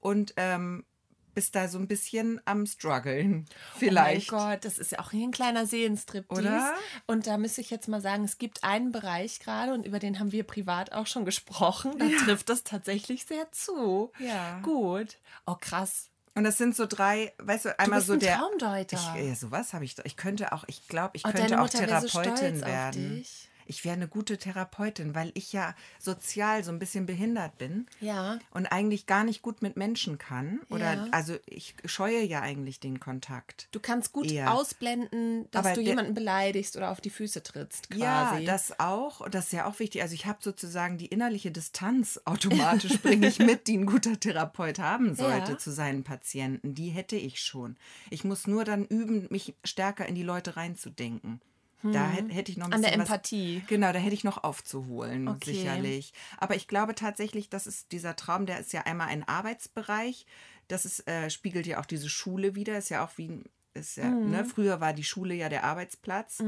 [0.00, 0.84] Und ähm,
[1.32, 3.46] bist da so ein bisschen am struggeln.
[3.74, 4.30] Vielleicht.
[4.30, 6.30] Oh mein Gott, das ist ja auch hier ein kleiner Seelenstrip.
[6.30, 6.74] Oder?
[7.06, 10.18] Und da müsste ich jetzt mal sagen, es gibt einen Bereich gerade und über den
[10.18, 11.94] haben wir privat auch schon gesprochen.
[11.98, 14.12] Da trifft das tatsächlich sehr zu.
[14.18, 14.60] Ja.
[14.60, 15.16] Gut.
[15.46, 16.11] Oh, krass.
[16.34, 18.38] Und das sind so drei, weißt du, Du einmal bist so ein der.
[18.38, 18.96] Traumdeuter.
[19.16, 19.94] Ich, ja, sowas habe ich.
[19.94, 20.04] doch.
[20.04, 23.24] Ich könnte auch, ich glaube, ich oh, könnte auch so Therapeutin stolz werden.
[23.66, 28.38] Ich wäre eine gute Therapeutin, weil ich ja sozial so ein bisschen behindert bin Ja.
[28.50, 30.60] und eigentlich gar nicht gut mit Menschen kann.
[30.70, 31.06] Oder Ja.
[31.12, 33.68] also ich scheue ja eigentlich den Kontakt.
[33.72, 34.52] Du kannst gut Eher.
[34.52, 38.44] ausblenden, dass Aber du jemanden beleidigst oder auf die Füße trittst, Ja, quasi.
[38.44, 39.20] das auch.
[39.20, 40.02] Und das ist ja auch wichtig.
[40.02, 44.78] Also ich habe sozusagen die innerliche Distanz automatisch bringe ich mit, die ein guter Therapeut
[44.78, 45.58] haben sollte Ja.
[45.58, 46.74] zu seinen Patienten.
[46.74, 47.76] Die hätte ich schon.
[48.10, 51.40] Ich muss nur dann üben, mich stärker in die Leute reinzudenken.
[51.82, 52.74] Da hätte hätte ich noch ein Hm.
[52.76, 53.62] An bisschen der was, Empathie.
[53.66, 55.52] Genau, da hätte ich noch aufzuholen, Okay.
[55.52, 56.12] sicherlich.
[56.38, 60.26] Aber ich glaube tatsächlich, das ist dieser Traum, der ist ja einmal ein Arbeitsbereich.
[60.68, 62.78] Das ist, äh, spiegelt ja auch diese Schule wieder.
[62.78, 63.42] Ist ja auch wie
[63.74, 64.30] ist ja, Mhm.
[64.30, 64.44] ne?
[64.44, 66.42] Früher war die Schule ja der Arbeitsplatz.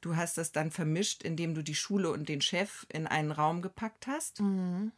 [0.00, 3.60] Du hast das dann vermischt, indem du die Schule und den Chef in einen Raum
[3.62, 4.40] gepackt hast.
[4.40, 4.90] Mhm.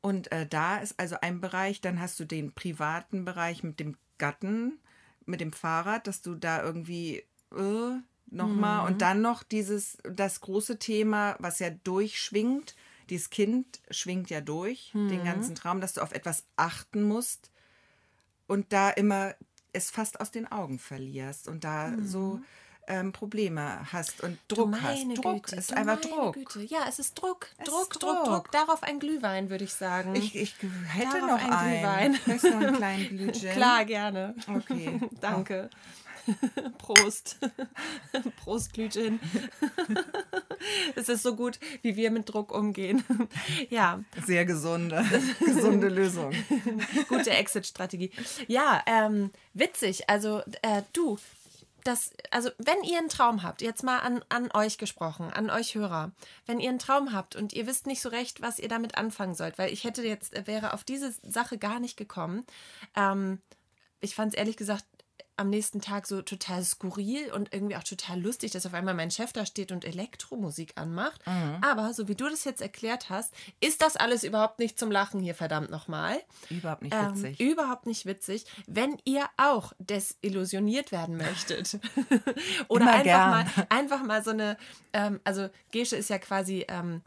[0.00, 3.96] Und äh, da ist also ein Bereich, dann hast du den privaten Bereich mit dem
[4.16, 4.78] Gatten,
[5.26, 7.22] mit dem Fahrrad, dass du da irgendwie
[7.54, 7.98] äh,
[8.30, 8.86] nochmal Mhm.
[8.86, 12.74] und dann noch dieses, das große Thema, was ja durchschwingt,
[13.08, 15.08] dieses Kind schwingt ja durch Mhm.
[15.08, 17.50] den ganzen Traum, dass du auf etwas achten musst
[18.46, 19.34] und da immer
[19.72, 22.40] es fast aus den Augen verlierst und da so
[22.88, 24.38] ähm, Probleme hast und Mhm.
[24.48, 25.04] Druck hast.
[25.16, 26.34] Druck Güte, ist einfach Druck.
[26.34, 26.62] Güte.
[26.62, 27.46] Ja, es ist Druck.
[27.58, 28.50] Es Druck, ist Druck, Druck, Druck.
[28.50, 30.16] Darauf ein Glühwein, würde ich sagen.
[30.16, 30.56] Ich, ich
[30.88, 31.70] hätte Darauf noch ein einen.
[31.80, 32.12] Glühwein.
[32.26, 33.50] Möchtest du noch einen kleinen Glühgin?
[33.52, 34.34] Klar, gerne.
[34.48, 34.98] Okay.
[35.20, 35.70] Danke.
[36.78, 37.38] Prost.
[38.36, 39.20] Prost, Glühgin.
[40.94, 43.04] es ist so gut, wie wir mit Druck umgehen.
[43.68, 45.04] ja, Sehr gesunde,
[45.40, 46.32] gesunde Lösung.
[47.08, 48.10] gute Exit-Strategie.
[48.46, 50.08] Ja, ähm, witzig.
[50.08, 51.18] Also, äh, du,
[51.84, 55.74] das, also, wenn ihr einen Traum habt, jetzt mal an, an euch gesprochen, an euch
[55.74, 56.12] Hörer,
[56.46, 59.34] wenn ihr einen Traum habt und ihr wisst nicht so recht, was ihr damit anfangen
[59.34, 62.44] sollt, weil ich hätte jetzt, äh, wäre auf diese Sache gar nicht gekommen.
[62.96, 63.40] Ähm,
[64.00, 64.84] ich fand es ehrlich gesagt
[65.40, 69.10] am nächsten Tag so total skurril und irgendwie auch total lustig, dass auf einmal mein
[69.10, 71.20] Chef da steht und Elektromusik anmacht.
[71.62, 75.20] Aber so wie du das jetzt erklärt hast, ist das alles überhaupt nicht zum Lachen
[75.20, 76.18] hier, verdammt nochmal.
[76.50, 77.40] Überhaupt nicht Ähm, witzig.
[77.40, 78.44] überhaupt nicht witzig.
[78.66, 81.78] Wenn ihr auch desillusioniert werden möchtet
[82.68, 83.30] oder Immer einfach gern.
[83.30, 84.56] mal, einfach mal so eine,
[84.92, 87.02] ähm, also Gesche ist ja quasi, ähm,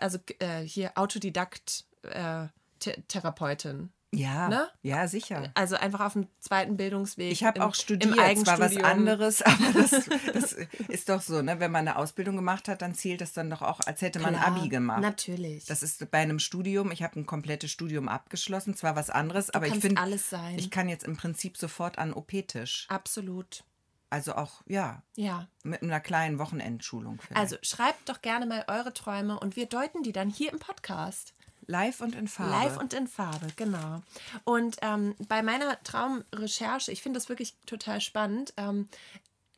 [0.00, 2.46] also äh, hier Autodidakt äh,
[2.80, 3.90] Th Therapeutin.
[4.18, 4.68] Ja, ne?
[4.82, 5.50] ja, sicher.
[5.54, 7.30] Also einfach auf dem zweiten Bildungsweg.
[7.32, 10.52] Ich habe auch studiert, im zwar was anderes, aber das, das
[10.88, 11.60] ist doch so, ne?
[11.60, 14.34] Wenn man eine Ausbildung gemacht hat, dann zählt das dann doch auch, als hätte man
[14.34, 15.00] Klar, Abi gemacht.
[15.00, 15.66] Natürlich.
[15.66, 19.66] Das ist bei einem Studium, ich habe ein komplettes Studium abgeschlossen, zwar was anderes, aber
[19.66, 20.58] ich finde, alles sein.
[20.58, 22.86] ich kann jetzt im Prinzip sofort an OP-Tisch.
[22.88, 23.64] Absolut.
[24.10, 25.48] Also auch, ja, Ja.
[25.64, 27.40] mit einer kleinen Wochenendschulung vielleicht.
[27.40, 31.34] Also schreibt doch gerne mal eure Träume und wir deuten die dann hier im Podcast.
[31.66, 32.50] Live und in Farbe.
[32.50, 34.02] Live und in Farbe, genau.
[34.44, 38.52] Und ähm, bei meiner Traumrecherche, ich finde das wirklich total spannend.
[38.56, 38.88] Ähm,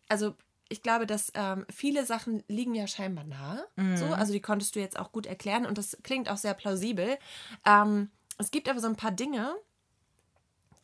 [0.08, 0.34] also
[0.68, 3.66] ich glaube, dass ähm, viele Sachen liegen ja scheinbar nahe.
[3.96, 7.18] So, also die konntest du jetzt auch gut erklären und das klingt auch sehr plausibel.
[7.64, 9.54] Ähm, es gibt aber so ein paar Dinge,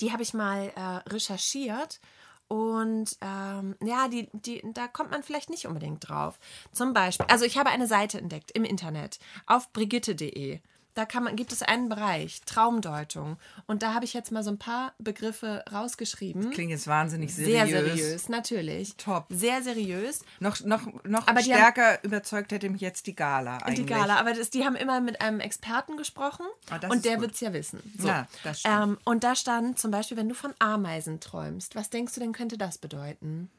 [0.00, 2.00] die habe ich mal äh, recherchiert.
[2.48, 6.38] Und ähm, ja, die, die, da kommt man vielleicht nicht unbedingt drauf.
[6.70, 10.60] Zum Beispiel, also ich habe eine Seite entdeckt im Internet auf brigitte.de.
[10.94, 13.38] Da kann man, gibt es einen Bereich, Traumdeutung.
[13.66, 16.50] Und da habe ich jetzt mal so ein paar Begriffe rausgeschrieben.
[16.50, 17.96] Klingt jetzt wahnsinnig Sehr seriös.
[17.96, 18.96] seriös, natürlich.
[18.96, 19.24] Top.
[19.30, 20.20] Sehr seriös.
[20.40, 23.86] Noch, noch, noch Aber die haben- stärker überzeugt hätte mich jetzt die Gala eigentlich.
[23.86, 26.44] Die Gala, aber das, die haben immer mit einem Experten gesprochen
[26.80, 27.80] das und der wird es ja wissen.
[27.98, 28.08] So.
[28.08, 28.74] Ja, das stimmt.
[28.82, 32.32] ähm, und da stand zum Beispiel, wenn du von Ameisen träumst, was denkst du denn
[32.32, 33.50] könnte das bedeuten?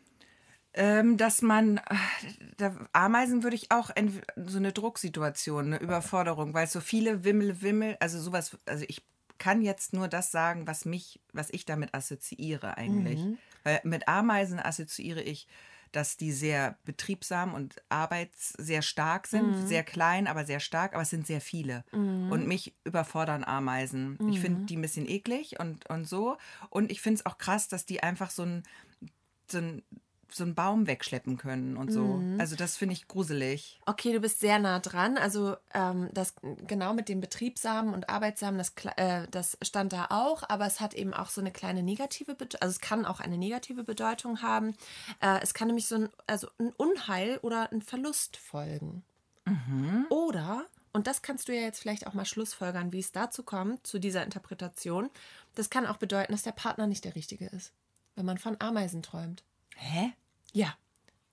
[0.75, 1.77] Ähm, dass man,
[2.57, 7.23] äh, Ameisen würde ich auch in so eine Drucksituation, eine Überforderung, weil es so viele
[7.23, 9.03] Wimmel, Wimmel, also sowas, also ich
[9.37, 13.19] kann jetzt nur das sagen, was mich, was ich damit assoziiere eigentlich.
[13.63, 15.47] Weil mit Ameisen assoziiere ich,
[15.91, 21.03] dass die sehr betriebsam und arbeits sehr stark sind, sehr klein, aber sehr stark, aber
[21.03, 21.83] es sind sehr viele.
[22.31, 24.17] Und mich überfordern Ameisen.
[24.31, 26.37] Ich finde die ein bisschen eklig und, und so.
[26.69, 28.63] Und ich finde es auch krass, dass die einfach so ein,
[29.51, 29.83] so ein
[30.35, 32.21] so einen Baum wegschleppen können und so.
[32.39, 33.79] Also das finde ich gruselig.
[33.85, 35.17] Okay, du bist sehr nah dran.
[35.17, 36.35] Also ähm, das
[36.67, 40.93] genau mit dem Betriebsamen und Arbeitsamen, das, äh, das stand da auch, aber es hat
[40.93, 44.75] eben auch so eine kleine negative Bedeutung, also es kann auch eine negative Bedeutung haben.
[45.21, 49.03] Äh, es kann nämlich so ein, also ein Unheil oder ein Verlust folgen.
[50.09, 53.85] Oder, und das kannst du ja jetzt vielleicht auch mal schlussfolgern, wie es dazu kommt,
[53.85, 55.09] zu dieser Interpretation,
[55.55, 57.73] das kann auch bedeuten, dass der Partner nicht der richtige ist,
[58.15, 59.43] wenn man von Ameisen träumt.
[59.75, 60.13] Hä?
[60.53, 60.73] Ja,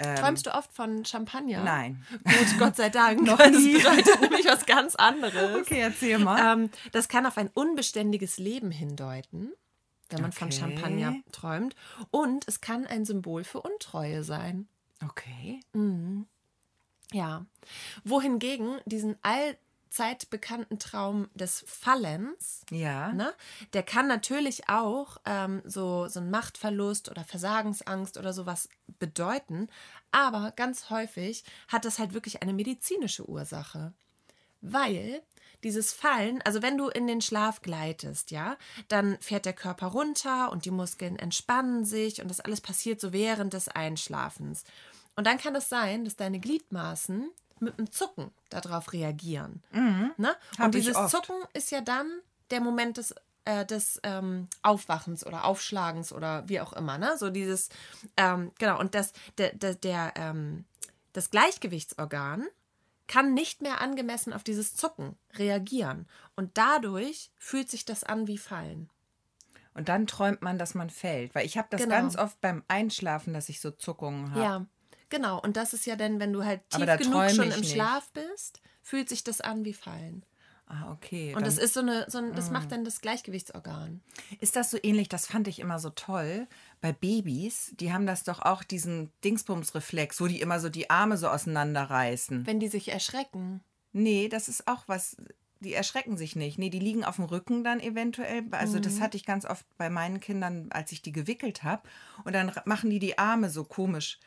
[0.00, 1.64] Träumst du oft von Champagner?
[1.64, 2.06] Nein.
[2.24, 3.20] Gut, Gott sei Dank.
[3.26, 3.76] Noch das nie.
[3.78, 5.56] bedeutet nämlich was ganz anderes.
[5.60, 6.54] Okay, erzähl mal.
[6.54, 9.52] Ähm, das kann auf ein unbeständiges Leben hindeuten,
[10.10, 10.58] wenn man von Okay.
[10.58, 11.74] Champagner träumt.
[12.10, 14.68] Und es kann ein Symbol für Untreue sein.
[15.04, 15.60] Okay.
[17.12, 17.46] Ja.
[18.04, 22.62] Wohingegen diesen allzeit bekannten Traum des Fallens.
[22.70, 23.12] Ja.
[23.12, 23.32] Ne?
[23.72, 28.68] Der kann natürlich auch ähm, so, so ein Machtverlust oder Versagensangst oder sowas
[28.98, 29.68] bedeuten,
[30.10, 33.92] aber ganz häufig hat das halt wirklich eine medizinische Ursache.
[34.60, 35.22] Weil
[35.64, 38.56] dieses Fallen, also wenn du in den Schlaf gleitest, ja,
[38.88, 43.12] dann fährt der Körper runter und die Muskeln entspannen sich und das alles passiert so
[43.12, 44.64] während des Einschlafens.
[45.16, 49.62] Und dann kann es sein, dass deine Gliedmaßen mit einem Zucken darauf reagieren.
[49.72, 50.12] Mhm.
[50.16, 50.36] Ne?
[50.58, 51.10] Und dieses.
[51.10, 52.06] Zucken ist ja dann
[52.50, 56.98] der Moment des, äh, des ähm, Aufwachens oder Aufschlagens oder wie auch immer.
[56.98, 57.16] Ne?
[57.18, 57.68] So dieses,
[58.16, 60.64] ähm, genau, und das, der, der, der, ähm,
[61.12, 62.46] das Gleichgewichtsorgan
[63.08, 66.06] kann nicht mehr angemessen auf dieses Zucken reagieren.
[66.36, 68.88] Und dadurch fühlt sich das an wie Fallen.
[69.74, 71.34] Und dann träumt man, dass man fällt.
[71.34, 71.94] Weil ich habe das Genau.
[71.94, 74.40] ganz oft beim Einschlafen, dass ich so Zuckungen habe.
[74.40, 74.66] Ja,
[75.08, 75.40] genau.
[75.40, 77.72] Und das ist ja dann, wenn du halt tief genug schon im nicht.
[77.72, 80.24] Schlaf bist, fühlt sich das an wie Fallen.
[80.70, 81.34] Ah, okay.
[81.34, 84.02] Und das ist so eine, so ein, das macht dann das Gleichgewichtsorgan.
[84.38, 85.08] Ist das so ähnlich?
[85.08, 86.46] Das fand ich immer so toll.
[86.80, 91.16] Bei Babys, die haben das doch auch, diesen Dingsbums-Reflex, wo die immer so die Arme
[91.16, 92.46] so auseinanderreißen.
[92.46, 93.62] Wenn die sich erschrecken.
[93.92, 95.16] Nee, das ist auch was.
[95.60, 96.56] Die erschrecken sich nicht.
[96.58, 98.44] Nee, die liegen auf dem Rücken dann eventuell.
[98.52, 101.82] Also, das hatte ich ganz oft bei meinen Kindern, als ich die gewickelt habe.
[102.22, 104.20] Und dann machen die die Arme so komisch.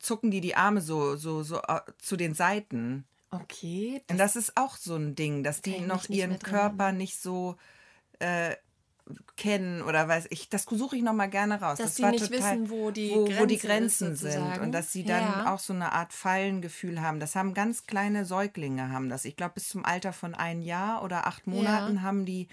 [0.00, 3.04] Zucken die die Arme so, so, so äh, zu den Seiten.
[3.30, 4.02] Okay.
[4.10, 7.56] Und das ist auch so ein Ding, dass die noch ihren Körper nicht so
[8.18, 8.56] äh,
[9.36, 10.48] kennen oder weiß ich.
[10.48, 11.78] Das suche ich noch mal gerne raus.
[11.78, 14.58] Dass das die war nicht total, wissen, wo die wo, wo die Grenze Grenzen sind
[14.58, 15.54] und dass sie dann Ja.
[15.54, 17.20] auch so eine Art Fallengefühl haben.
[17.20, 19.24] Das haben ganz kleine Säuglinge haben das.
[19.24, 22.48] Ich glaube bis zum Alter von ein Jahr oder acht Monaten haben die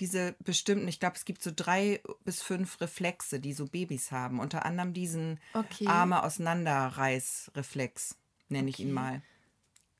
[0.00, 4.40] diese bestimmten, ich glaube, es gibt so drei bis fünf Reflexe, die so Babys haben.
[4.40, 5.86] Unter anderem diesen Okay.
[5.86, 8.16] Arme auseinanderreißreflex,
[8.48, 8.94] nenne ich ihn Okay.
[8.94, 9.22] mal.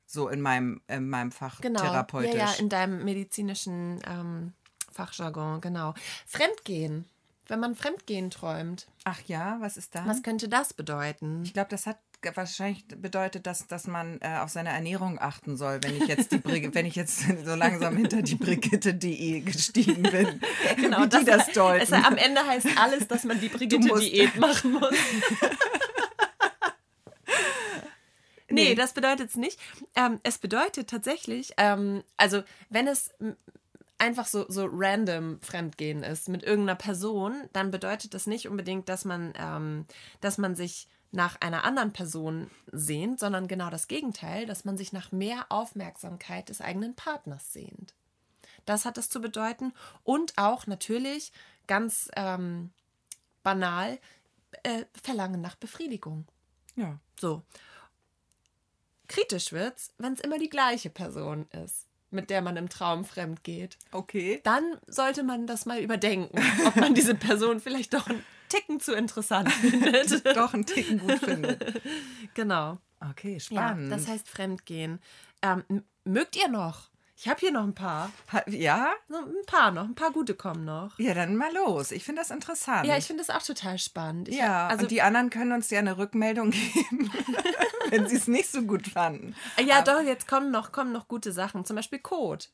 [0.06, 1.80] So in meinem, in meinem Fach Genau.
[1.80, 2.34] therapeutisch.
[2.34, 4.52] Ja, ja, in deinem medizinischen ähm,
[4.92, 5.94] Fachjargon, genau.
[6.26, 7.06] Fremdgehen.
[7.48, 10.06] Wenn man Fremdgehen träumt, Ach ja, was ist da?
[10.06, 11.42] was könnte das bedeuten?
[11.44, 11.98] Ich glaube, das hat
[12.34, 16.38] wahrscheinlich bedeutet, dass, dass man äh, auf seine Ernährung achten soll, wenn ich jetzt die
[16.38, 20.40] Brig wenn ich jetzt so langsam hinter die Brigitte.de gestiegen bin.
[20.76, 21.82] Genau, wie die das deuten.
[21.82, 24.94] Es, am Ende heißt alles, dass man die Brigitte-Diät machen muss.
[28.50, 29.58] nee, das bedeutet es nicht.
[29.94, 33.10] Ähm, es bedeutet tatsächlich, ähm, also wenn es
[34.02, 39.04] einfach so, so random Fremdgehen ist mit irgendeiner Person, dann bedeutet das nicht unbedingt, dass
[39.04, 39.86] man, ähm,
[40.20, 44.92] dass man sich nach einer anderen Person sehnt, sondern genau das Gegenteil, dass man sich
[44.92, 47.94] nach mehr Aufmerksamkeit des eigenen Partners sehnt.
[48.64, 49.72] Das hat es zu bedeuten.
[50.02, 51.32] Und auch natürlich
[51.68, 52.70] ganz ähm,
[53.44, 54.00] banal
[54.64, 56.26] äh, Verlangen nach Befriedigung.
[56.74, 56.98] ja.
[57.20, 57.42] So.
[59.06, 63.42] Kritisch wird's, wenn es immer die gleiche Person ist, mit der man im Traum fremd
[63.44, 63.76] geht.
[63.90, 64.40] Okay.
[64.44, 68.92] Dann sollte man das mal überdenken, ob man diese Person vielleicht doch einen Ticken zu
[68.94, 70.24] interessant findet.
[70.36, 71.82] Doch einen Ticken gut findet.
[72.34, 72.78] genau.
[73.10, 73.90] Okay, Ja, spannend.
[73.90, 75.00] das heißt Fremdgehen.
[75.42, 75.64] Ähm,
[76.04, 76.88] mögt ihr noch?
[77.24, 78.10] Ich habe hier noch ein paar.
[78.32, 78.90] Ha- ja?
[79.08, 80.98] Ein paar noch, ein paar gute kommen noch.
[80.98, 81.92] Ja, dann mal los.
[81.92, 82.84] Ich finde das interessant.
[82.84, 84.28] Ja, ich finde das auch total spannend.
[84.28, 87.12] Ich, ja, also, und die anderen können uns ja eine Rückmeldung geben,
[87.90, 89.36] wenn sie es nicht so gut fanden.
[89.64, 91.64] ja, doch, jetzt kommen noch, kommen noch gute Sachen.
[91.64, 92.46] Zum Beispiel Code.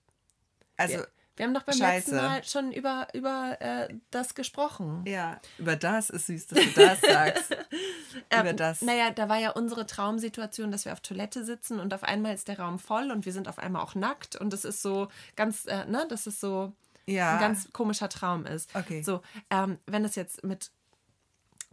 [0.76, 2.10] Also, Wir, wir haben doch beim Scheiße.
[2.10, 5.04] letzten Mal schon über, über äh, das gesprochen.
[5.06, 7.50] ja, über das ist süß, dass du das sagst.
[8.32, 8.82] über Ähm, das.
[8.82, 12.48] Naja, da war ja unsere Traumsituation, dass wir auf Toilette sitzen und auf einmal ist
[12.48, 15.64] der Raum voll und wir sind auf einmal auch nackt und es ist so ganz,
[15.66, 16.72] äh, ne, dass es so
[17.06, 17.34] Ja.
[17.34, 18.74] ein ganz komischer Traum ist.
[18.74, 19.02] Okay.
[19.02, 20.70] So, ähm, wenn es jetzt mit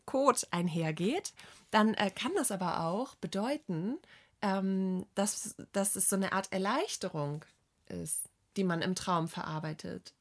[0.06, 1.34] Code einhergeht,
[1.72, 3.98] dann äh, kann das aber auch bedeuten,
[4.42, 7.44] ähm, dass, dass es so eine Art Erleichterung
[7.88, 10.14] ist, die man im Traum verarbeitet.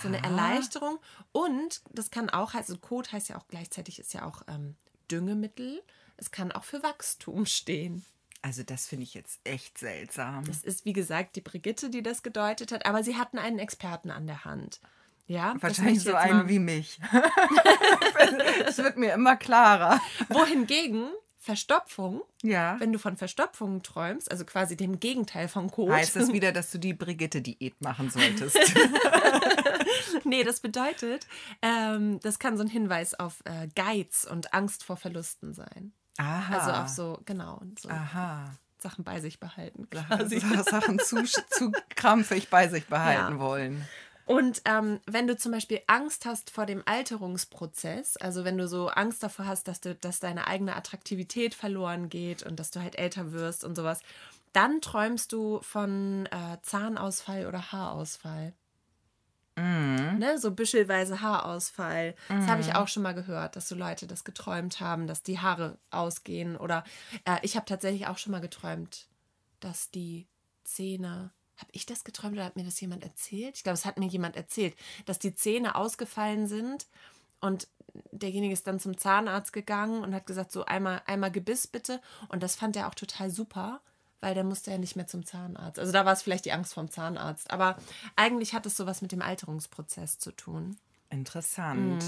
[0.00, 0.26] So eine Aha.
[0.26, 0.98] Erleichterung.
[1.32, 4.76] Und das kann auch, also Code heißt ja auch gleichzeitig, ist ja auch ähm,
[5.10, 5.82] Düngemittel.
[6.16, 8.04] Es kann auch für Wachstum stehen.
[8.42, 10.44] Also das finde ich jetzt echt seltsam.
[10.44, 14.10] Das ist, wie gesagt, die Brigitte, die das gedeutet hat, aber sie hatten einen Experten
[14.10, 14.80] an der Hand.
[15.28, 16.98] Ja, Wahrscheinlich so einen mal- wie mich.
[18.66, 20.00] Es wird mir immer klarer.
[20.28, 21.08] Wohingegen
[21.44, 22.78] Verstopfung, Ja.
[22.78, 25.92] wenn du von Verstopfung träumst, also quasi dem Gegenteil von Code.
[25.92, 28.56] Heißt das wieder, dass du die Brigitte-Diät machen solltest?
[30.24, 31.26] nee, das bedeutet,
[31.60, 35.92] ähm, das kann so ein Hinweis auf äh, Geiz und Angst vor Verlusten sein.
[36.18, 36.58] Aha.
[36.58, 38.52] Also auf so, genau, so Aha.
[38.78, 39.88] Sachen bei sich behalten.
[39.90, 40.38] Quasi.
[40.40, 43.38] Sachen zu, zu krampfig bei sich behalten Ja.
[43.40, 43.84] wollen.
[44.24, 48.88] Und ähm, wenn du zum Beispiel Angst hast vor dem Alterungsprozess, also wenn du so
[48.88, 52.98] Angst davor hast, dass, du, dass deine eigene Attraktivität verloren geht und dass du halt
[52.98, 54.00] älter wirst und sowas,
[54.52, 58.52] dann träumst du von äh, Zahnausfall oder Haarausfall.
[59.56, 60.18] Mhm.
[60.18, 62.14] Ne, so büschelweise Haarausfall.
[62.28, 65.40] Das habe ich auch schon mal gehört, dass so Leute das geträumt haben, dass die
[65.40, 66.56] Haare ausgehen.
[66.56, 66.84] Oder
[67.26, 69.08] äh, ich habe tatsächlich auch schon mal geträumt,
[69.60, 70.26] dass die
[70.64, 71.32] Zähne.
[71.56, 73.56] Habe ich das geträumt oder hat mir das jemand erzählt?
[73.56, 74.74] Ich glaube, es hat mir jemand erzählt,
[75.06, 76.86] dass die Zähne ausgefallen sind
[77.40, 77.68] und
[78.12, 82.00] derjenige ist dann zum Zahnarzt gegangen und hat gesagt, so einmal, einmal Gebiss bitte.
[82.28, 83.80] Und das fand er auch total super,
[84.20, 85.78] weil der musste ja nicht mehr zum Zahnarzt.
[85.78, 87.50] Also da war es vielleicht die Angst vom Zahnarzt.
[87.50, 87.76] Aber
[88.16, 90.76] eigentlich hat es sowas mit dem Alterungsprozess zu tun.
[91.10, 92.04] Interessant.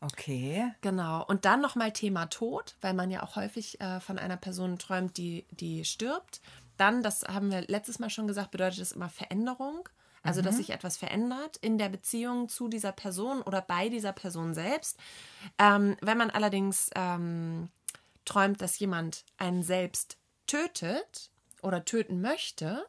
[0.00, 0.70] Okay.
[0.82, 1.24] Genau.
[1.24, 5.16] Und dann nochmal Thema Tod, weil man ja auch häufig äh, von einer Person träumt,
[5.16, 6.40] die, die stirbt.
[6.76, 9.88] Dann, das haben wir letztes Mal schon gesagt, bedeutet das immer Veränderung.
[10.26, 14.54] Also, dass sich etwas verändert in der Beziehung zu dieser Person oder bei dieser Person
[14.54, 14.98] selbst.
[15.58, 17.68] Ähm, wenn man allerdings ähm,
[18.24, 20.16] träumt, dass jemand einen selbst
[20.46, 21.30] tötet
[21.62, 22.86] oder töten möchte,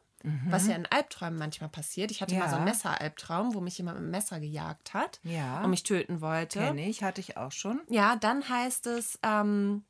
[0.50, 2.10] was ja in Albträumen manchmal passiert.
[2.10, 2.50] Ich hatte mal Ja.
[2.50, 5.62] so einen Messeralbtraum, wo mich jemand mit einem Messer gejagt hat Ja.
[5.64, 6.60] und mich töten wollte.
[6.60, 7.82] Kenne ich, hatte ich auch schon.
[7.90, 9.84] Ja, dann heißt es, ähm,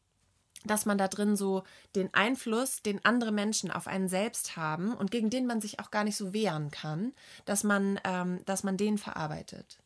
[0.66, 1.64] dass man da drin so
[1.96, 5.92] den Einfluss, den andere Menschen auf einen selbst haben und gegen den man sich auch
[5.92, 7.14] gar nicht so wehren kann,
[7.46, 9.80] dass man, ähm, dass man den verarbeitet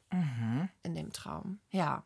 [0.84, 1.60] in dem Traum.
[1.70, 2.04] Ja.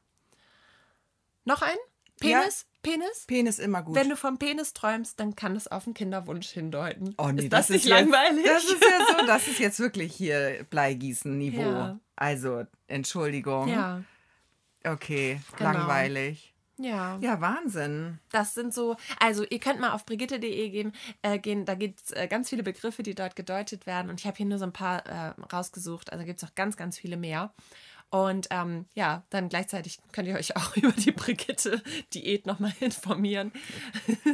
[1.46, 1.76] Noch ein?
[2.20, 2.66] Penis?
[2.82, 3.26] Penis?
[3.28, 3.96] Penis immer gut.
[3.96, 7.16] Wenn du vom Penis träumst, dann kann es auf einen Kinderwunsch hindeuten.
[7.18, 8.46] Oh nee, ist das, nicht jetzt- langweilig?
[8.46, 11.62] Das ist ja so, das ist jetzt wirklich hier Bleigießen-Niveau.
[11.62, 12.00] Ja.
[12.16, 13.68] Also, Entschuldigung.
[13.70, 14.04] ja,
[14.86, 15.72] Okay, Genau.
[15.72, 16.53] langweilig.
[16.84, 17.18] Ja.
[17.22, 18.20] Ja, Wahnsinn.
[18.32, 22.12] Das sind so, also ihr könnt mal auf brigitte.de gehen, äh, gehen, da gibt es
[22.12, 24.74] äh, ganz viele Begriffe, die dort gedeutet werden und ich habe hier nur so ein
[24.74, 27.52] paar äh, rausgesucht, also gibt es noch ganz, ganz viele mehr.
[28.10, 33.52] Und ähm, ja, dann gleichzeitig könnt ihr euch auch über die Brigitte-Diät nochmal informieren.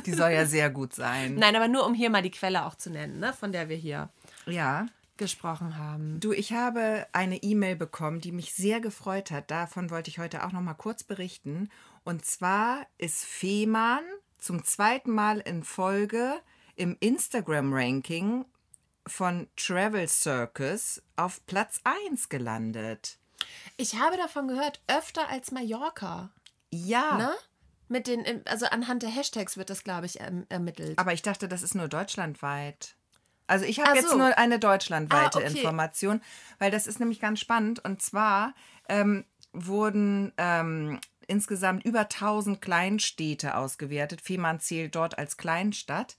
[0.06, 1.36] Die soll ja sehr gut sein.
[1.36, 3.78] Nein, aber nur um hier mal die Quelle auch zu nennen, ne, von der wir
[3.78, 4.10] hier
[4.46, 4.86] Ja.
[5.16, 6.20] gesprochen haben.
[6.20, 9.50] Du, ich habe eine E-Mail bekommen, die mich sehr gefreut hat.
[9.50, 11.70] Davon wollte ich heute auch noch mal kurz berichten.
[12.10, 14.04] Und zwar ist Fehmarn
[14.40, 16.42] zum zweiten Mal in Folge
[16.76, 18.46] im Instagram-Ranking
[19.06, 23.20] von Travel Circus auf Platz 1 gelandet.
[23.78, 26.32] Ich habe davon gehört, öfter als Mallorca,
[26.72, 27.32] Ja, ne?
[27.90, 30.98] Mit den, also anhand der Hashtags wird das, glaube ich, erm- ermittelt.
[30.98, 32.96] aber ich dachte, das ist nur deutschlandweit.
[33.46, 34.18] Also ich habe Ach jetzt so.
[34.18, 35.58] nur eine deutschlandweite Ah, okay.
[35.60, 36.22] Information,
[36.58, 37.86] weil das ist nämlich ganz spannend.
[37.86, 38.56] Und zwar
[38.88, 41.00] ähm, wurden ähm,
[41.30, 44.20] insgesamt über 1000 Kleinstädte ausgewertet.
[44.22, 46.18] Fehmarn zählt dort als Kleinstadt.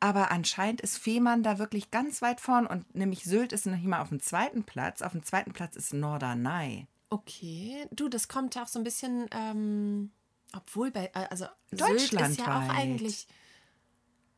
[0.04, 3.86] Aber anscheinend ist Fehmarn da wirklich ganz weit vorn und nämlich Sylt ist noch nicht
[3.86, 5.01] mal auf dem zweiten Platz.
[5.01, 6.88] Auf dem zweiten Platz ist Norderney.
[7.10, 10.12] Okay, du, das kommt auch so ein bisschen, ähm,
[10.51, 13.30] obwohl bei, äh, also Sylt ist ja auch eigentlich.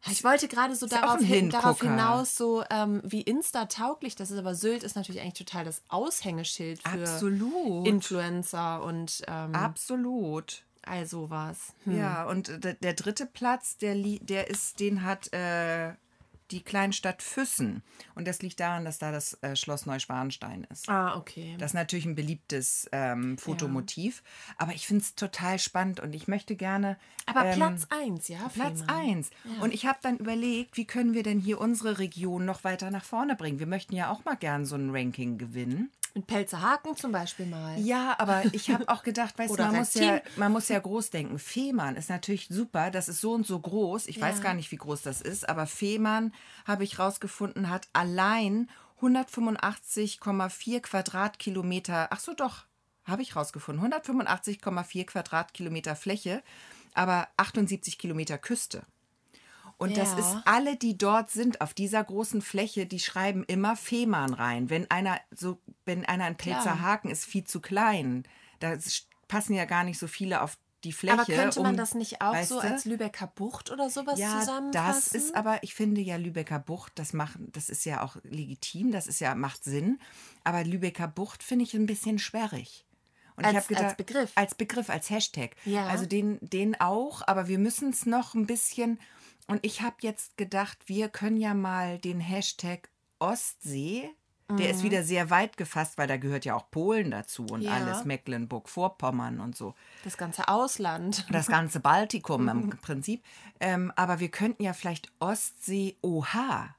[0.07, 4.53] Ich wollte gerade so darauf, hin, darauf hinaus, so ähm, wie Insta-tauglich das ist, aber
[4.53, 7.87] Sylt ist natürlich eigentlich total das Aushängeschild für Absolut.
[7.87, 10.61] Influencer und ähm, Absolut.
[10.87, 11.73] All sowas.
[11.85, 15.93] Ja, und äh, der, der dritte Platz, der, der ist, den hat äh,
[16.51, 17.81] die Kleinstadt Füssen.
[18.13, 20.87] Und das liegt daran, dass da das äh, Schloss Neuschwanstein ist.
[20.87, 21.55] Ah, okay.
[21.57, 24.21] Das ist natürlich ein beliebtes ähm, Fotomotiv.
[24.57, 26.97] Aber ich finde es total spannend und ich möchte gerne.
[27.25, 28.49] aber ähm, Platz 1, ja?
[28.53, 29.07] Platz Fehmarn.
[29.09, 29.29] 1.
[29.61, 33.05] Und ich habe dann überlegt, wie können wir denn hier unsere Region noch weiter nach
[33.05, 33.59] vorne bringen?
[33.59, 35.91] Wir möchten ja auch mal gern so ein Ranking gewinnen.
[36.15, 37.77] Mit Pelzerhaken zum Beispiel mal.
[37.77, 41.37] Ja, aber ich habe auch gedacht, weißt man muss, ja, man muss ja groß denken.
[41.39, 44.07] Fehmarn ist natürlich super, das ist so und so groß.
[44.07, 44.43] Ich weiß Ja.
[44.43, 46.33] gar nicht, wie groß das ist, aber Fehmarn,
[46.65, 48.69] habe ich rausgefunden, hat allein
[49.01, 52.07] 185,4 Quadratkilometer.
[52.11, 52.63] Ach so, doch,
[53.03, 53.91] habe ich rausgefunden.
[53.91, 56.41] 185,4 Quadratkilometer Fläche,
[56.93, 58.83] aber 78 Kilometer Küste.
[59.77, 60.19] Und das Ja.
[60.19, 64.69] ist alle, die dort sind, auf dieser großen Fläche, die schreiben immer Fehmarn rein.
[64.69, 66.55] Wenn einer so, wenn einer in Klar.
[66.61, 68.23] Pelzerhaken ist viel zu klein,
[68.59, 68.77] da
[69.27, 71.13] passen ja gar nicht so viele auf die Fläche.
[71.19, 72.67] Aber könnte man um- das nicht auch so du?
[72.67, 74.71] als Lübecker Bucht oder sowas ja, zusammenfassen?
[74.73, 78.91] das ist aber, ich finde ja Lübecker Bucht, das machen, das ist ja auch legitim,
[78.91, 79.99] das ist ja macht Sinn.
[80.43, 82.85] Aber Lübecker Bucht finde ich ein bisschen sperrig.
[83.35, 84.31] Und Als- ich habe gedacht, als Begriff?
[84.35, 85.55] als Begriff, als Hashtag.
[85.65, 85.87] Ja.
[85.87, 88.99] Also den, den auch, aber wir müssen es noch ein bisschen.
[89.47, 92.89] Und ich habe jetzt gedacht, wir können ja mal den Hashtag
[93.19, 94.09] Ostsee.
[94.47, 97.65] Der ist wieder sehr weit gefasst, weil da gehört ja auch Polen dazu und Mhm.
[97.65, 97.71] Ja.
[97.73, 99.73] alles, Mecklenburg-Vorpommern und so
[100.03, 101.25] Das ganze Ausland.
[101.31, 103.23] das ganze Baltikum im Prinzip.
[103.59, 106.75] Ähm, aber wir könnten ja vielleicht Ostsee OH.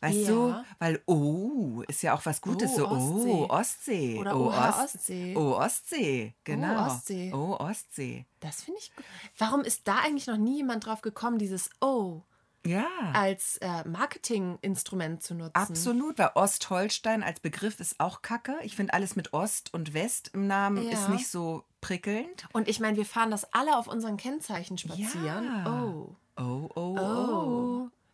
[0.00, 0.28] Weißt Ja.
[0.30, 0.64] du?
[0.78, 2.72] Weil O ist ja auch was Gutes.
[2.72, 3.30] Oh, so, Ostsee.
[3.32, 4.18] oh, Ostsee.
[4.18, 5.36] Oder oh, OH Ostsee.
[5.36, 6.34] Oh, Ostsee.
[6.44, 6.86] Genau.
[6.86, 7.32] Ostsee.
[7.34, 8.24] Oh, Ostsee.
[8.40, 9.04] Das finde ich gut.
[9.36, 12.22] Warum ist da eigentlich noch nie jemand drauf gekommen, dieses O
[12.66, 12.86] Ja.
[13.12, 15.52] als äh, Marketinginstrument zu nutzen?
[15.54, 18.56] Absolut, weil Ostholstein als Begriff ist auch kacke.
[18.62, 20.92] Ich finde, alles mit Ost und West im Namen Ja.
[20.92, 22.46] ist nicht so prickelnd.
[22.52, 25.44] Und ich meine, wir fahren das alle auf unseren Kennzeichen spazieren.
[25.44, 25.82] Ja.
[25.84, 26.16] Oh.
[26.36, 27.09] Oh, oh, oh.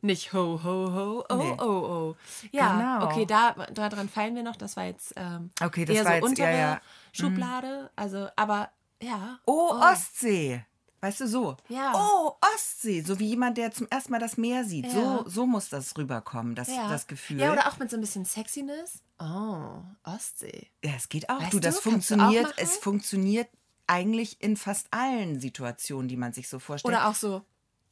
[0.07, 0.11] Oh.
[0.11, 1.57] Nicht ho, ho, ho, oh, Nee.
[1.59, 2.17] oh, oh.
[2.53, 3.07] Ja, Genau.
[3.07, 4.57] okay, da daran fallen wir noch.
[4.57, 6.81] Das war jetzt ähm, Okay, das eher war so jetzt- untere ja, ja.
[7.13, 7.91] Schublade.
[7.97, 8.71] Also, aber
[9.03, 9.39] ja.
[9.47, 10.65] Oh, Ostsee.
[11.01, 11.57] Weißt du, so.
[11.69, 11.93] Ja.
[11.95, 13.03] Oh, Ostsee.
[13.03, 14.87] So wie jemand, der zum ersten Mal das Meer sieht.
[14.87, 14.93] Ja.
[14.93, 16.89] So, so muss das rüberkommen, das, Ja.
[16.89, 17.39] das Gefühl.
[17.41, 19.03] Ja, oder auch mit so ein bisschen Sexiness.
[19.21, 20.69] Oh, Ostsee.
[20.83, 21.41] Ja, es geht auch.
[21.41, 22.43] Weißt du, das du, du funktioniert.
[22.45, 22.55] machen?
[22.57, 23.49] Es funktioniert
[23.87, 26.95] eigentlich in fast allen Situationen, die man sich so vorstellt.
[26.95, 27.43] Oder auch so,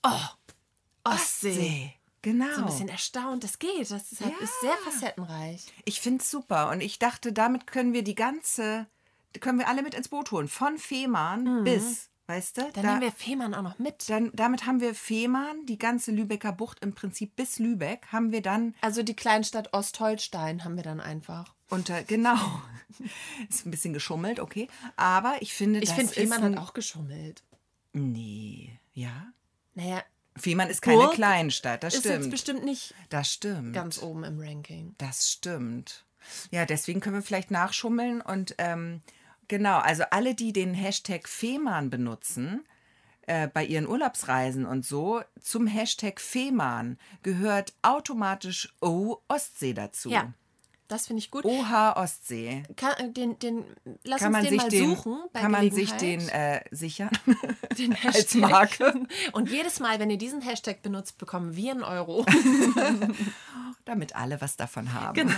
[0.02, 0.10] oh,
[1.04, 1.92] Ostsee.
[2.25, 2.47] Genau.
[2.55, 3.91] So ein bisschen erstaunt, das geht.
[3.91, 4.39] Das ist, halt, Ja.
[4.45, 5.66] ist sehr facettenreich.
[5.85, 6.70] Ich finde es super.
[6.70, 8.87] Und ich dachte, damit können wir die ganze,
[9.41, 10.49] können wir alle mit ins Boot holen.
[10.49, 12.62] Von Fehmarn bis, weißt du?
[12.62, 12.72] Mhm.
[12.72, 14.09] Dann da- nehmen wir Fehmarn auch noch mit.
[14.09, 18.41] dann, damit haben wir Fehmarn, die ganze Lübecker Bucht im Prinzip bis Lübeck, haben wir
[18.43, 21.55] dann Also die Kleinstadt Ostholstein haben wir dann einfach.
[21.68, 22.37] unter, genau,
[23.51, 26.72] ist ein bisschen geschummelt, okay, aber ich finde, Ich das finde, ist Fehmarn hat auch
[26.75, 27.43] geschummelt.
[27.93, 29.27] Nee, ja.
[29.75, 30.03] Naja,
[30.37, 32.30] Fehmarn ist keine Burg Kleinstadt, das ist jetzt stimmt.
[32.30, 33.72] bestimmt nicht Das stimmt.
[33.72, 34.95] ganz oben im Ranking.
[34.99, 36.05] Das stimmt.
[36.51, 39.01] Ja, deswegen können wir vielleicht nachschummeln und ähm,
[39.49, 42.64] genau, also alle, die den Hashtag Fehmarn benutzen,
[43.26, 50.11] äh, bei ihren Urlaubsreisen und so, zum Hashtag Fehmarn gehört automatisch O Ostsee dazu.
[50.11, 50.32] Ja,
[50.89, 51.45] das finde ich gut.
[51.45, 52.62] OH Ostsee.
[52.76, 53.64] Kann, den, den,
[54.05, 55.18] lass Kann uns man den sich mal den, suchen.
[55.32, 57.11] Bei kann man sich den äh, sichern?
[57.78, 58.41] den als Hashtag.
[58.41, 58.95] Marke.
[59.32, 62.26] Und jedes Mal, wenn ihr diesen Hashtag benutzt, bekommen wir einen Euro.
[63.85, 65.35] Damit alle was davon haben genau.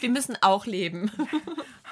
[0.00, 1.10] wir müssen auch leben.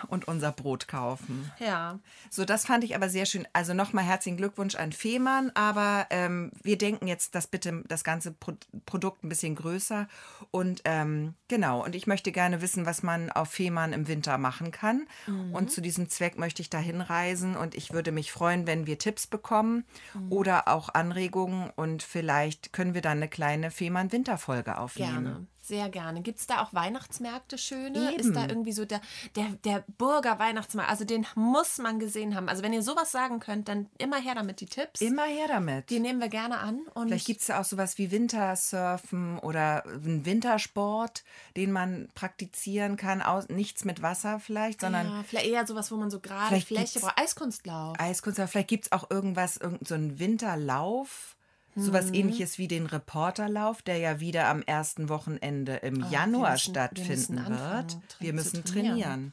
[0.08, 1.50] Und unser Brot kaufen.
[1.58, 1.98] Ja.
[2.30, 3.46] So, das fand ich aber sehr schön.
[3.52, 8.32] Also nochmal herzlichen Glückwunsch an Fehmarn, aber ähm, wir denken jetzt das bitte das ganze
[8.32, 8.52] Pro
[8.86, 10.08] Produkt ein bisschen größer.
[10.50, 14.70] Und ähm, genau, und ich möchte gerne wissen, was man auf Fehmarn im Winter machen
[14.70, 15.06] kann.
[15.52, 18.98] Und zu diesem Zweck möchte ich dahin reisen und ich würde mich freuen, wenn wir
[18.98, 19.84] Tipps bekommen
[20.30, 25.24] oder auch Anregungen und vielleicht können wir dann eine kleine Fehmarn-Winterfolge aufnehmen.
[25.24, 26.22] Gerne, sehr gerne.
[26.22, 28.12] Gibt es da auch Weihnachtsmärkte schöne?
[28.12, 28.20] Eben.
[28.20, 29.00] Ist da irgendwie so der,
[29.36, 30.90] der, der Burger Weihnachtsmarkt?
[30.90, 32.48] Also den muss man gesehen haben.
[32.48, 35.00] Also wenn ihr sowas sagen könnt, dann immer her damit die Tipps.
[35.00, 35.90] Immer her damit.
[35.90, 36.80] Die nehmen wir gerne an.
[36.94, 41.24] Und Vielleicht gibt es ja auch sowas wie Wintersurfen oder einen Wintersport,
[41.56, 43.22] den man praktizieren kann.
[43.22, 47.00] Aus, nichts mit Wasser vielleicht, sondern ja, vielleicht eher sowas, wo man so gerade Fläche
[47.00, 47.18] braucht.
[47.18, 47.96] Eiskunstlauf.
[47.98, 48.40] Eiskunst.
[48.40, 51.36] aber Vielleicht gibt es auch irgendwas, irgend so einen Winterlauf.
[51.78, 52.14] Sowas Mhm.
[52.14, 56.72] ähnliches wie den Reporterlauf, der ja wieder am ersten Wochenende im wir Januar müssen- wir
[56.72, 58.16] stattfinden müssen anfangen, wird.
[58.20, 58.96] Wir müssen trainieren.
[59.00, 59.32] trainieren.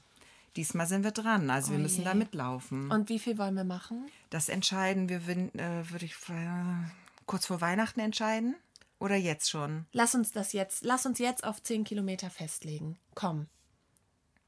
[0.56, 2.18] Diesmal sind wir dran, also wir Oh müssen da je.
[2.20, 2.90] mitlaufen.
[2.92, 4.06] Und wie viel wollen wir machen?
[4.30, 6.86] das entscheiden wir, äh, würde ich äh,
[7.26, 8.56] kurz vor Weihnachten entscheiden
[9.00, 9.86] oder jetzt schon.
[9.92, 12.98] Lass uns das jetzt, lass uns jetzt auf 10 Kilometer festlegen.
[13.16, 13.48] Komm.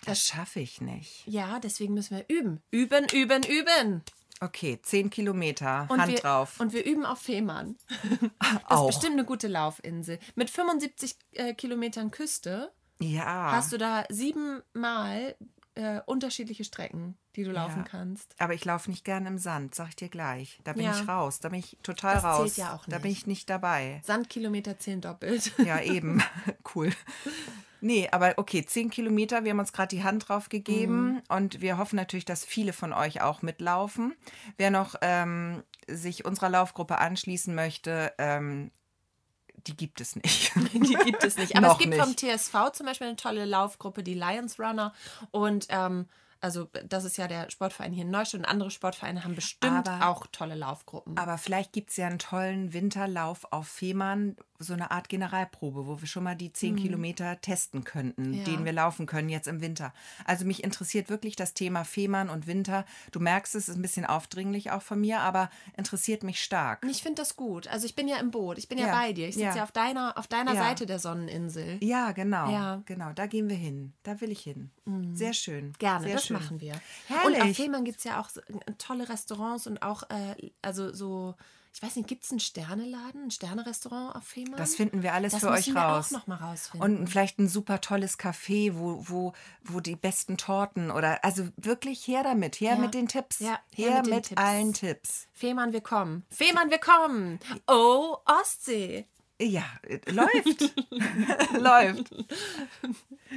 [0.06, 1.24] Das schaffe ich nicht.
[1.26, 2.62] Ja, deswegen müssen wir üben.
[2.72, 4.04] Üben, üben, üben.
[4.40, 6.60] Okay, 10 Kilometer, Und Hand wir, drauf.
[6.60, 7.76] Und wir üben auf Fehmarn.
[8.70, 10.20] Das ist bestimmt eine gute Laufinsel.
[10.36, 12.72] Mit 75 äh, Kilometern Küste
[13.02, 13.52] ja.
[13.52, 15.36] hast du da siebenmal
[15.76, 18.34] äh, unterschiedliche Strecken, die du laufen kannst.
[18.40, 20.60] aber ich laufe nicht gern im Sand, sag ich dir gleich.
[20.64, 21.00] Da bin Ja.
[21.00, 21.40] ich raus.
[21.40, 22.54] Da bin ich total Das raus.
[22.56, 23.22] zählt ja auch Da bin nicht.
[23.22, 24.02] ich nicht dabei.
[24.06, 25.52] Sandkilometer zählen doppelt.
[25.60, 26.22] Ja, eben.
[26.76, 26.92] cool.
[27.82, 31.24] Nee, aber okay, 10 Kilometer, wir haben uns gerade die Hand drauf gegeben Mhm.
[31.30, 34.16] und wir hoffen natürlich, dass viele von euch auch mitlaufen.
[34.58, 38.72] Wer noch ähm, sich unserer Laufgruppe anschließen möchte, ähm,
[39.66, 40.52] die gibt es nicht.
[40.74, 41.56] Die gibt es nicht.
[41.58, 42.20] Aber es gibt vom nicht.
[42.20, 44.94] TSV zum Beispiel eine tolle Laufgruppe, die Lions Runner.
[45.32, 46.08] Und ähm,
[46.40, 50.08] also das ist ja der Sportverein hier in Neustadt und andere Sportvereine haben bestimmt Aber-
[50.08, 51.18] auch tolle Laufgruppen.
[51.18, 56.02] Aber vielleicht gibt es ja einen tollen Winterlauf auf Fehmarn, so eine Art Generalprobe, wo
[56.02, 58.34] wir schon mal die 10 Kilometer testen könnten, Mhm.
[58.34, 58.44] Ja.
[58.46, 59.94] den wir laufen können jetzt im Winter.
[60.26, 62.86] Also mich interessiert wirklich das Thema Fehmarn und Winter.
[63.12, 66.84] Du merkst, es ist ein bisschen aufdringlich auch von mir, aber interessiert mich stark.
[66.90, 67.68] ich finde das gut.
[67.68, 69.28] Also ich bin ja im Boot, ich bin ja, Ja, bei dir.
[69.28, 69.56] Ich sitze ja.
[69.58, 69.64] ja.
[69.64, 70.56] auf deiner, auf deiner.
[70.58, 71.78] Seite der Sonneninsel.
[71.84, 72.50] Ja, genau.
[72.50, 72.82] Ja.
[72.86, 73.94] Genau, da gehen wir hin.
[74.04, 74.72] Da will ich hin.
[75.14, 75.74] Sehr schön.
[75.78, 76.38] Gerne, Sehr das schön.
[76.38, 76.74] machen wir.
[77.08, 77.40] Herrlich.
[77.42, 81.36] Und auf Fehmarn gibt es ja auch äh, tolle Restaurants und auch, äh, also so,
[81.78, 84.58] ich weiß nicht, gibt es einen Sterneladen, ein Sternerestaurant auf Fehmarn?
[84.58, 86.08] Das finden wir alles das für euch wir raus.
[86.08, 87.00] auch noch mal rausfinden.
[87.02, 92.08] Und vielleicht ein super tolles Café, wo, wo, wo die besten Torten oder also wirklich
[92.08, 92.80] her damit, her Ja.
[92.80, 93.38] mit den Tipps.
[93.42, 94.42] Ja, her, her mit mit Tipps.
[94.42, 95.28] allen Tipps.
[95.34, 96.26] Fehmarn, wir kommen.
[96.32, 97.40] Fehmarn, wir kommen.
[97.68, 99.06] Oh, Ostsee.
[99.40, 100.74] Ja, äh, läuft.
[101.60, 102.10] läuft.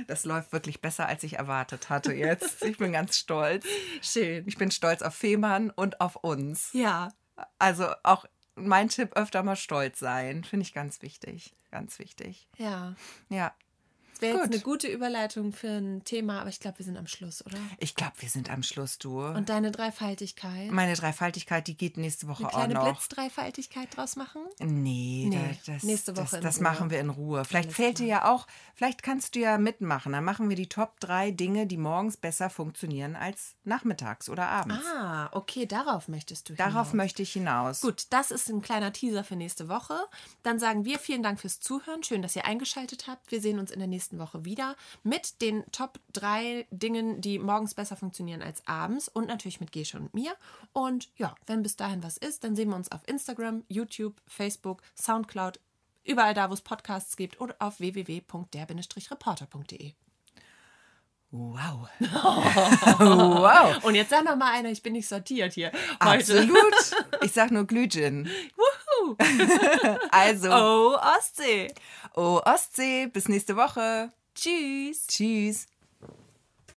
[0.07, 2.62] Das läuft wirklich besser, als ich erwartet hatte jetzt.
[2.64, 3.66] Ich bin ganz stolz.
[4.01, 4.45] Schön.
[4.49, 6.70] Ich bin stolz auf Fehmarn und auf uns.
[6.72, 7.11] Ja.
[7.59, 8.24] Also auch
[8.55, 10.45] mein Tipp öfter mal stolz sein.
[10.45, 11.55] Finde ich ganz wichtig.
[11.70, 12.49] Ganz wichtig.
[12.57, 12.95] Ja.
[13.28, 13.55] Ja.
[14.21, 17.07] Das wäre jetzt eine gute Überleitung für ein Thema, aber ich glaube, wir sind am
[17.07, 17.59] Schluss, oder?
[17.79, 19.21] Ich glaube, wir sind am Schluss, du.
[19.25, 20.71] Und deine Dreifaltigkeit?
[20.71, 22.85] Meine Dreifaltigkeit, die geht nächste Woche Eine auch kleine noch.
[22.85, 24.43] Blitzdreifaltigkeit draus machen?
[24.59, 27.45] Nee, Nee, da- das, nächste Woche das, das machen wir in Ruhe.
[27.45, 30.12] Vielleicht Alles fällt dir ja auch, vielleicht kannst du ja mitmachen.
[30.12, 34.85] Dann machen wir die Top 3 Dinge, die morgens besser funktionieren als nachmittags oder abends.
[34.97, 36.93] Ah, okay, darauf möchtest du Darauf hinaus.
[36.95, 37.81] möchte ich hinaus.
[37.81, 39.95] Gut, das ist ein kleiner Teaser für nächste Woche.
[40.43, 42.03] Dann sagen wir vielen Dank fürs Zuhören.
[42.03, 43.31] Schön, dass ihr eingeschaltet habt.
[43.31, 47.75] Wir sehen uns in der nächsten Woche wieder mit den Top 3 Dingen, die morgens
[47.75, 50.35] besser funktionieren als abends und natürlich mit Gesche und mir.
[50.73, 54.83] Und ja, wenn bis dahin was ist, dann sehen wir uns auf Instagram, YouTube, Facebook,
[54.97, 55.61] Soundcloud,
[56.05, 59.95] überall da, wo es Podcasts gibt oder auf www.der-reporter.de.
[61.33, 61.89] Wow.
[62.99, 63.78] wow.
[63.85, 65.70] Und jetzt sag noch mal einer, ich bin nicht sortiert hier
[66.03, 66.33] heute.
[66.35, 66.74] Absolut.
[67.22, 68.28] Ich sag nur Glühgin.
[68.57, 69.16] Wuhu.
[70.11, 71.72] Also, Oh, Ostsee.
[72.16, 74.11] oh Ostsee, bis nächste Woche.
[74.35, 75.07] Tschüss.
[75.07, 75.66] Tschüss.